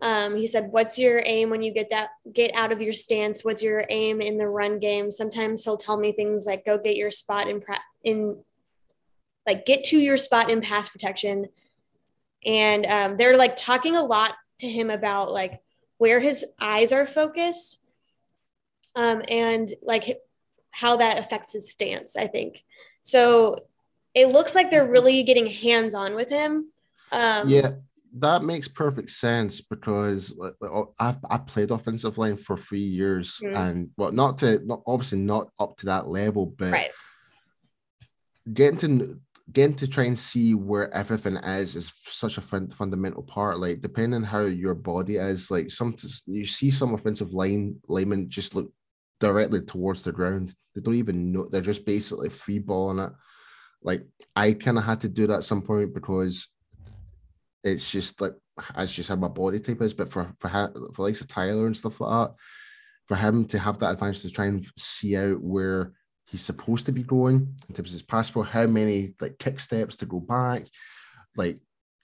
Um, 0.00 0.34
he 0.36 0.46
said, 0.46 0.72
"What's 0.72 0.98
your 0.98 1.22
aim 1.24 1.50
when 1.50 1.62
you 1.62 1.72
get 1.72 1.90
that 1.90 2.10
get 2.32 2.52
out 2.54 2.72
of 2.72 2.82
your 2.82 2.92
stance? 2.92 3.44
What's 3.44 3.62
your 3.62 3.84
aim 3.88 4.20
in 4.20 4.36
the 4.36 4.48
run 4.48 4.78
game?" 4.80 5.10
Sometimes 5.10 5.64
he'll 5.64 5.76
tell 5.76 5.96
me 5.96 6.12
things 6.12 6.44
like, 6.44 6.64
"Go 6.64 6.76
get 6.76 6.96
your 6.96 7.12
spot 7.12 7.48
in 7.48 7.60
pra- 7.60 7.78
in 8.02 8.38
like 9.46 9.64
get 9.64 9.84
to 9.84 9.98
your 9.98 10.16
spot 10.16 10.50
in 10.50 10.60
pass 10.60 10.88
protection." 10.88 11.48
And 12.44 12.86
um, 12.86 13.16
they're 13.16 13.36
like 13.36 13.56
talking 13.56 13.96
a 13.96 14.02
lot 14.02 14.32
to 14.58 14.68
him 14.68 14.90
about 14.90 15.30
like 15.30 15.60
where 15.98 16.20
his 16.20 16.44
eyes 16.60 16.92
are 16.92 17.06
focused 17.06 17.84
um, 18.96 19.22
and 19.28 19.68
like 19.82 20.18
how 20.70 20.96
that 20.96 21.18
affects 21.18 21.52
his 21.52 21.70
stance, 21.70 22.16
I 22.16 22.26
think. 22.26 22.62
So 23.02 23.58
it 24.14 24.28
looks 24.28 24.54
like 24.54 24.70
they're 24.70 24.86
really 24.88 25.22
getting 25.22 25.46
hands 25.46 25.94
on 25.94 26.14
with 26.14 26.28
him. 26.28 26.70
Um, 27.10 27.48
yeah, 27.48 27.72
that 28.18 28.42
makes 28.42 28.68
perfect 28.68 29.10
sense 29.10 29.60
because 29.60 30.34
I've 30.98 31.18
I 31.28 31.38
played 31.38 31.70
offensive 31.70 32.18
line 32.18 32.36
for 32.36 32.56
three 32.56 32.80
years, 32.80 33.40
mm-hmm. 33.42 33.56
and 33.56 33.90
well, 33.96 34.12
not 34.12 34.38
to 34.38 34.64
not 34.64 34.82
obviously 34.86 35.18
not 35.18 35.50
up 35.58 35.76
to 35.78 35.86
that 35.86 36.08
level, 36.08 36.46
but 36.46 36.72
right. 36.72 36.90
getting 38.52 38.78
to 38.78 39.20
getting 39.52 39.76
to 39.76 39.88
try 39.88 40.04
and 40.04 40.18
see 40.18 40.54
where 40.54 40.92
everything 40.94 41.36
is 41.36 41.76
is 41.76 41.92
such 42.06 42.38
a 42.38 42.40
fun, 42.40 42.70
fundamental 42.70 43.22
part. 43.22 43.58
Like 43.58 43.80
depending 43.80 44.14
on 44.14 44.22
how 44.22 44.40
your 44.40 44.74
body 44.74 45.16
is, 45.16 45.50
like 45.50 45.70
some 45.70 45.94
you 46.26 46.44
see 46.44 46.70
some 46.70 46.94
offensive 46.94 47.34
line 47.34 47.76
linemen 47.88 48.30
just 48.30 48.54
look 48.54 48.72
directly 49.20 49.60
towards 49.60 50.04
the 50.04 50.12
ground. 50.12 50.54
They 50.74 50.80
don't 50.80 50.94
even 50.94 51.32
know. 51.32 51.48
They're 51.48 51.60
just 51.60 51.86
basically 51.86 52.28
free 52.28 52.58
balling 52.58 52.98
it. 52.98 53.12
Like 53.82 54.06
I 54.34 54.52
kind 54.52 54.78
of 54.78 54.84
had 54.84 55.00
to 55.00 55.08
do 55.08 55.26
that 55.26 55.38
at 55.38 55.44
some 55.44 55.62
point 55.62 55.94
because 55.94 56.48
it's 57.64 57.90
just 57.90 58.20
like 58.20 58.34
I 58.74 58.86
just 58.86 59.08
how 59.08 59.16
my 59.16 59.28
body 59.28 59.60
type 59.60 59.80
is. 59.82 59.94
But 59.94 60.10
for 60.10 60.32
for 60.38 60.48
for 60.94 61.02
likes 61.02 61.20
of 61.20 61.28
Tyler 61.28 61.66
and 61.66 61.76
stuff 61.76 62.00
like 62.00 62.28
that, 62.28 62.34
for 63.06 63.16
him 63.16 63.44
to 63.46 63.58
have 63.58 63.78
that 63.78 63.92
advantage 63.92 64.22
to 64.22 64.30
try 64.30 64.46
and 64.46 64.66
see 64.76 65.16
out 65.16 65.40
where 65.40 65.92
he's 66.32 66.42
supposed 66.42 66.86
to 66.86 66.92
be 66.92 67.02
going 67.02 67.54
in 67.68 67.74
terms 67.74 67.90
of 67.90 67.92
his 67.92 68.02
passport, 68.02 68.48
how 68.48 68.66
many 68.66 69.14
like 69.20 69.38
kick 69.38 69.60
steps 69.60 69.96
to 69.96 70.06
go 70.06 70.18
back, 70.18 70.66
like 71.36 71.58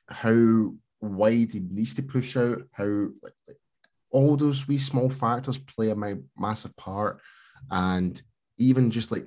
how 0.07 0.75
wide 1.01 1.51
he 1.51 1.61
needs 1.61 1.95
to 1.95 2.03
push 2.03 2.37
out, 2.37 2.63
how 2.73 2.85
like, 3.23 3.33
like 3.49 3.57
all 4.11 4.37
those 4.37 4.69
wee 4.69 4.77
small 4.77 5.09
factors 5.09 5.57
play 5.57 5.91
a 5.91 5.97
massive 6.37 6.77
part. 6.77 7.21
And 7.71 8.21
even 8.59 8.91
just 8.91 9.11
like 9.11 9.27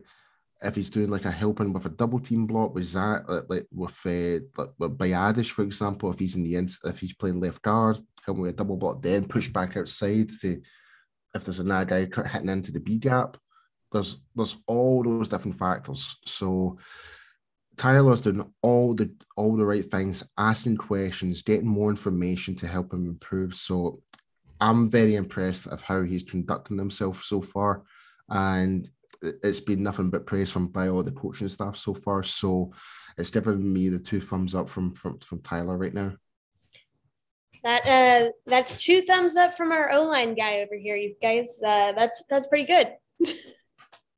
if 0.62 0.76
he's 0.76 0.92
doing 0.92 1.10
like 1.10 1.26
a 1.26 1.32
helping 1.32 1.74
with 1.74 1.88
a 1.88 1.90
double 1.90 2.20
team 2.20 2.46
block 2.46 2.76
with 2.76 2.84
Zach, 2.84 3.24
like 3.28 3.66
with 3.74 4.00
uh, 4.06 4.46
like 4.56 4.70
with 4.78 4.98
Biadasz, 5.00 5.50
for 5.50 5.64
example, 5.64 6.12
if 6.12 6.20
he's 6.20 6.36
in 6.36 6.44
the 6.44 6.56
ins, 6.56 6.78
if 6.86 7.00
he's 7.00 7.14
playing 7.14 7.40
left 7.40 7.64
guard, 7.64 7.98
helping 8.24 8.44
with 8.44 8.54
a 8.54 8.58
double 8.58 8.78
block, 8.78 9.02
then 9.02 9.26
push 9.28 9.48
back 9.48 9.76
outside 9.76 10.30
to 10.42 10.62
if 11.34 11.44
there's 11.44 11.60
another 11.60 11.86
guy 12.06 12.28
hitting 12.28 12.50
into 12.50 12.72
the 12.72 12.80
B 12.80 13.00
gap. 13.00 13.38
There's 13.92 14.18
there's 14.36 14.56
all 14.68 15.04
those 15.04 15.30
different 15.30 15.58
factors. 15.58 16.18
So 16.26 16.78
Tyler's 17.78 18.22
doing 18.22 18.46
all 18.62 18.94
the 18.94 19.12
all 19.36 19.56
the 19.56 19.66
right 19.66 19.90
things, 19.90 20.24
asking 20.38 20.78
questions, 20.78 21.42
getting 21.42 21.68
more 21.68 21.90
information 21.90 22.56
to 22.58 22.68
help 22.68 22.94
him 22.94 23.06
improve. 23.06 23.56
So 23.56 24.02
I'm 24.60 24.90
very 24.90 25.16
impressed 25.16 25.68
of 25.68 25.82
how 25.82 26.04
he's 26.04 26.24
conducting 26.24 26.78
himself 26.78 27.24
so 27.24 27.42
far, 27.42 27.84
and 28.30 28.88
it's 29.22 29.60
been 29.60 29.84
nothing 29.84 30.10
but 30.10 30.26
praise 30.26 30.52
from 30.52 30.68
by 30.68 30.88
all 30.88 31.04
the 31.04 31.12
coaching 31.12 31.50
staff 31.50 31.76
so 31.78 31.94
far. 31.94 32.24
So 32.24 32.72
it's 33.18 33.30
given 33.30 33.72
me 33.72 33.90
the 33.90 34.00
two 34.00 34.22
thumbs 34.22 34.56
up 34.56 34.70
from 34.70 34.94
from, 34.94 35.20
from 35.20 35.42
Tyler 35.42 35.78
right 35.78 35.94
now. 35.94 36.14
That 37.64 37.86
uh, 37.86 38.30
that's 38.46 38.84
two 38.84 39.02
thumbs 39.02 39.36
up 39.36 39.54
from 39.54 39.72
our 39.72 39.92
O 39.92 40.04
line 40.04 40.36
guy 40.36 40.62
over 40.62 40.76
here, 40.76 40.96
you 40.96 41.16
guys. 41.22 41.62
Uh, 41.66 41.94
that's 41.94 42.24
that's 42.30 42.48
pretty 42.48 42.66
good. 42.66 42.94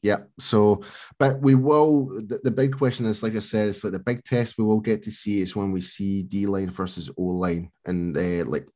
yeah. 0.03 0.19
So, 0.37 0.83
but 1.17 1.41
we 1.41 1.55
will. 1.55 2.05
The, 2.27 2.41
the 2.43 2.51
big 2.51 2.77
question 2.77 3.05
is, 3.05 3.23
like 3.23 3.35
I 3.35 3.39
said, 3.39 3.69
it's 3.69 3.83
like 3.83 3.93
the 3.93 3.99
big 3.99 4.23
test 4.23 4.57
we 4.57 4.65
will 4.65 4.81
get 4.81 5.01
to 5.03 5.11
see 5.11 5.41
is 5.41 5.55
when 5.55 5.71
we 5.71 5.81
see 5.81 6.23
D 6.23 6.45
line 6.45 6.69
versus 6.69 7.09
O 7.17 7.23
line, 7.23 7.71
and 7.85 8.15
uh, 8.15 8.45
like 8.45 8.67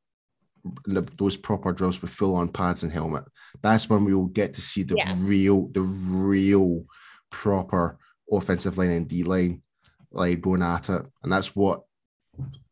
the, 0.86 1.02
those 1.18 1.36
proper 1.36 1.72
drills 1.72 2.00
with 2.00 2.10
full 2.10 2.34
on 2.34 2.48
pads 2.48 2.82
and 2.82 2.92
helmet. 2.92 3.24
That's 3.62 3.88
when 3.88 4.04
we 4.04 4.14
will 4.14 4.26
get 4.26 4.54
to 4.54 4.62
see 4.62 4.82
the 4.82 4.96
yeah. 4.96 5.14
real, 5.18 5.68
the 5.68 5.82
real 5.82 6.84
proper 7.30 7.98
offensive 8.32 8.78
line 8.78 8.90
and 8.90 9.06
D 9.06 9.22
line 9.22 9.62
like 10.10 10.40
going 10.40 10.62
at 10.62 10.88
it. 10.88 11.02
And 11.22 11.30
that's 11.30 11.54
what 11.54 11.82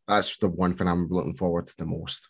that's 0.07 0.37
the 0.37 0.49
one 0.49 0.73
thing 0.73 0.87
I'm 0.87 1.09
looking 1.09 1.35
forward 1.35 1.67
to 1.67 1.77
the 1.77 1.85
most. 1.85 2.29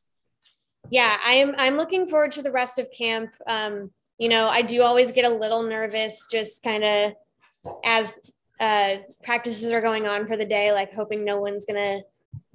Yeah, 0.89 1.17
I'm 1.23 1.55
I'm 1.57 1.77
looking 1.77 2.07
forward 2.07 2.33
to 2.33 2.41
the 2.41 2.51
rest 2.51 2.79
of 2.79 2.91
camp. 2.91 3.31
Um, 3.47 3.91
you 4.17 4.29
know, 4.29 4.47
I 4.47 4.61
do 4.61 4.81
always 4.81 5.11
get 5.11 5.25
a 5.25 5.29
little 5.29 5.63
nervous 5.63 6.27
just 6.31 6.63
kind 6.63 6.83
of 6.83 7.13
as 7.83 8.13
uh 8.59 8.95
practices 9.23 9.71
are 9.71 9.81
going 9.81 10.07
on 10.07 10.27
for 10.27 10.37
the 10.37 10.45
day, 10.45 10.71
like 10.71 10.93
hoping 10.93 11.23
no 11.23 11.39
one's 11.39 11.65
gonna 11.65 12.01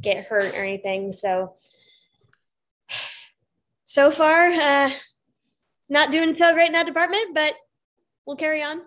get 0.01 0.25
hurt 0.25 0.55
or 0.55 0.65
anything. 0.65 1.13
So 1.13 1.55
so 3.85 4.11
far, 4.11 4.47
uh, 4.51 4.91
not 5.89 6.11
doing 6.11 6.37
so 6.37 6.53
great 6.53 6.69
in 6.69 6.73
that 6.73 6.87
department, 6.87 7.35
but 7.35 7.55
we'll 8.27 8.37
carry 8.37 8.63
on. 8.63 8.81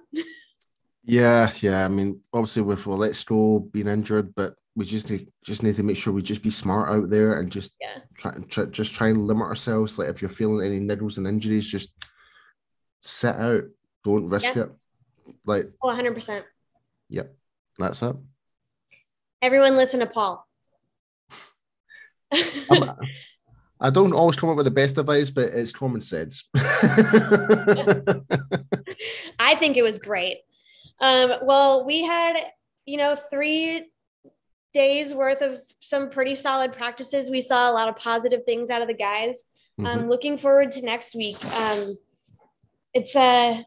yeah, 1.03 1.51
yeah. 1.61 1.85
I 1.85 1.87
mean, 1.87 2.21
obviously 2.33 2.63
with 2.63 2.83
Waletzko 2.83 3.71
being 3.71 3.87
injured, 3.87 4.33
but 4.35 4.55
we 4.75 4.85
just 4.85 5.09
need 5.09 5.31
just 5.43 5.63
need 5.63 5.75
to 5.75 5.83
make 5.83 5.97
sure 5.97 6.11
we 6.11 6.21
just 6.21 6.43
be 6.43 6.49
smart 6.49 6.89
out 6.89 7.09
there 7.09 7.39
and 7.39 7.51
just 7.51 7.73
yeah. 7.79 8.01
try, 8.15 8.33
try 8.49 8.65
just 8.65 8.93
try 8.93 9.07
and 9.07 9.25
limit 9.25 9.47
ourselves. 9.47 9.97
Like 9.97 10.09
if 10.09 10.21
you're 10.21 10.29
feeling 10.29 10.65
any 10.65 10.79
niggles 10.79 11.17
and 11.17 11.27
injuries, 11.27 11.71
just 11.71 11.93
sit 13.05 13.35
out. 13.35 13.63
Don't 14.03 14.29
risk 14.29 14.55
yeah. 14.55 14.63
it. 14.63 14.71
Like 15.45 15.71
oh, 15.81 15.87
100 15.87 16.13
percent. 16.13 16.45
Yep, 17.09 17.35
that's 17.77 18.01
it. 18.01 18.15
Everyone, 19.41 19.77
listen 19.77 19.99
to 19.99 20.07
Paul. 20.07 20.47
I 23.79 23.89
don't 23.89 24.13
always 24.13 24.35
come 24.35 24.49
up 24.49 24.55
with 24.57 24.65
the 24.65 24.71
best 24.71 24.97
advice, 24.97 25.29
but 25.29 25.49
it's 25.49 25.71
common 25.71 26.01
sense. 26.01 26.49
I 29.37 29.55
think 29.55 29.77
it 29.77 29.83
was 29.83 29.99
great. 29.99 30.39
Um, 30.99 31.33
well, 31.43 31.85
we 31.85 32.03
had, 32.03 32.35
you 32.85 32.97
know, 32.97 33.15
three 33.29 33.91
days 34.73 35.13
worth 35.13 35.41
of 35.41 35.61
some 35.81 36.09
pretty 36.09 36.35
solid 36.35 36.73
practices. 36.73 37.29
We 37.29 37.41
saw 37.41 37.69
a 37.69 37.73
lot 37.73 37.89
of 37.89 37.97
positive 37.97 38.45
things 38.45 38.69
out 38.69 38.81
of 38.81 38.87
the 38.87 38.93
guys. 38.93 39.43
Mm-hmm. 39.79 39.85
Um, 39.85 40.09
looking 40.09 40.37
forward 40.37 40.71
to 40.71 40.85
next 40.85 41.15
week. 41.15 41.37
Um, 41.55 41.79
it's 42.95 43.15
uh, 43.15 43.61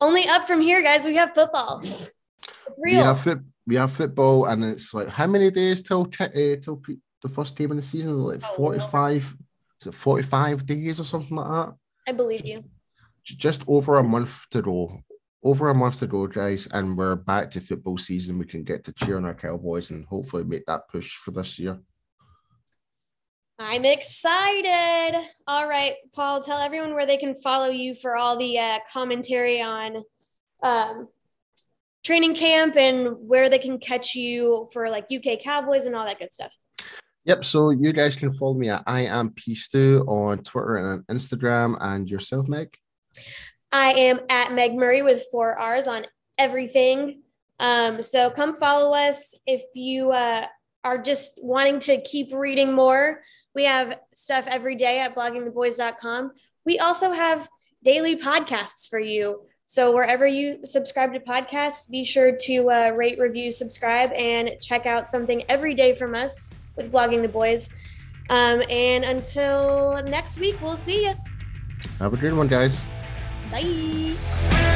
only 0.00 0.26
up 0.28 0.46
from 0.46 0.60
here, 0.60 0.80
guys. 0.82 1.04
We 1.04 1.16
have 1.16 1.34
football. 1.34 1.82
We 2.78 2.94
have, 2.94 3.20
fit, 3.20 3.38
we 3.66 3.74
have 3.74 3.92
football, 3.92 4.46
and 4.46 4.64
it's 4.64 4.94
like 4.94 5.08
how 5.08 5.26
many 5.26 5.50
days 5.50 5.82
till 5.82 6.02
uh, 6.20 6.28
till 6.28 6.82
the 7.22 7.28
first 7.28 7.56
game 7.56 7.72
of 7.72 7.76
the 7.76 7.82
season? 7.82 8.16
Like 8.18 8.42
oh, 8.44 8.54
45, 8.56 9.36
is 9.80 9.86
it 9.88 9.94
45 9.94 10.64
days 10.64 11.00
or 11.00 11.04
something 11.04 11.36
like 11.36 11.48
that? 11.48 11.74
I 12.08 12.12
believe 12.12 12.46
you. 12.46 12.64
Just 13.24 13.64
over 13.66 13.96
a 13.96 14.04
month 14.04 14.46
to 14.50 14.62
go. 14.62 15.00
Over 15.42 15.70
a 15.70 15.74
month 15.74 15.98
to 16.00 16.06
go, 16.06 16.26
guys, 16.26 16.68
and 16.72 16.96
we're 16.96 17.16
back 17.16 17.50
to 17.52 17.60
football 17.60 17.98
season. 17.98 18.38
We 18.38 18.46
can 18.46 18.62
get 18.62 18.84
to 18.84 18.92
cheer 18.92 19.16
on 19.16 19.24
our 19.24 19.34
Cowboys 19.34 19.90
and 19.90 20.04
hopefully 20.06 20.44
make 20.44 20.66
that 20.66 20.88
push 20.88 21.14
for 21.14 21.32
this 21.32 21.58
year. 21.58 21.78
I'm 23.58 23.86
excited. 23.86 25.28
All 25.46 25.66
right, 25.66 25.94
Paul, 26.14 26.42
tell 26.42 26.58
everyone 26.58 26.94
where 26.94 27.06
they 27.06 27.16
can 27.16 27.34
follow 27.34 27.68
you 27.68 27.94
for 27.94 28.14
all 28.16 28.36
the 28.36 28.58
uh, 28.58 28.78
commentary 28.92 29.62
on 29.62 30.02
um, 30.62 31.08
training 32.04 32.36
camp 32.36 32.76
and 32.76 33.16
where 33.26 33.48
they 33.48 33.58
can 33.58 33.78
catch 33.78 34.14
you 34.14 34.68
for 34.74 34.90
like 34.90 35.06
UK 35.10 35.40
Cowboys 35.40 35.86
and 35.86 35.96
all 35.96 36.04
that 36.04 36.18
good 36.18 36.34
stuff. 36.34 36.54
Yep. 37.24 37.44
So 37.44 37.70
you 37.70 37.92
guys 37.92 38.14
can 38.14 38.32
follow 38.34 38.54
me 38.54 38.68
at 38.68 38.82
I 38.86 39.00
am 39.02 39.30
P 39.30 39.56
on 39.74 40.38
Twitter 40.38 40.76
and 40.76 40.86
on 40.86 41.16
Instagram. 41.16 41.78
And 41.80 42.10
yourself, 42.10 42.46
Meg? 42.48 42.76
I 43.72 43.92
am 43.92 44.20
at 44.28 44.52
Meg 44.52 44.74
Murray 44.74 45.02
with 45.02 45.24
four 45.32 45.58
R's 45.58 45.86
on 45.86 46.06
everything. 46.36 47.22
Um, 47.58 48.02
so 48.02 48.30
come 48.30 48.58
follow 48.58 48.94
us 48.94 49.34
if 49.46 49.62
you 49.74 50.12
uh, 50.12 50.46
are 50.84 50.98
just 50.98 51.32
wanting 51.42 51.80
to 51.80 52.00
keep 52.00 52.32
reading 52.32 52.72
more. 52.72 53.22
We 53.56 53.64
have 53.64 53.98
stuff 54.12 54.44
every 54.48 54.74
day 54.74 55.00
at 55.00 55.14
bloggingtheboys.com. 55.14 56.32
We 56.66 56.78
also 56.78 57.10
have 57.10 57.48
daily 57.82 58.14
podcasts 58.14 58.86
for 58.86 59.00
you. 59.00 59.46
So 59.64 59.92
wherever 59.92 60.26
you 60.26 60.58
subscribe 60.66 61.14
to 61.14 61.20
podcasts, 61.20 61.90
be 61.90 62.04
sure 62.04 62.36
to 62.36 62.70
uh, 62.70 62.90
rate, 62.90 63.18
review, 63.18 63.50
subscribe, 63.50 64.12
and 64.12 64.50
check 64.60 64.84
out 64.84 65.08
something 65.08 65.42
every 65.48 65.72
day 65.72 65.94
from 65.94 66.14
us 66.14 66.50
with 66.76 66.92
Blogging 66.92 67.22
the 67.22 67.28
Boys. 67.28 67.70
Um, 68.28 68.62
and 68.68 69.04
until 69.04 70.02
next 70.06 70.38
week, 70.38 70.60
we'll 70.60 70.76
see 70.76 71.06
you. 71.06 71.14
Have 71.98 72.12
a 72.12 72.16
good 72.18 72.34
one, 72.34 72.48
guys. 72.48 72.84
Bye. 73.50 74.75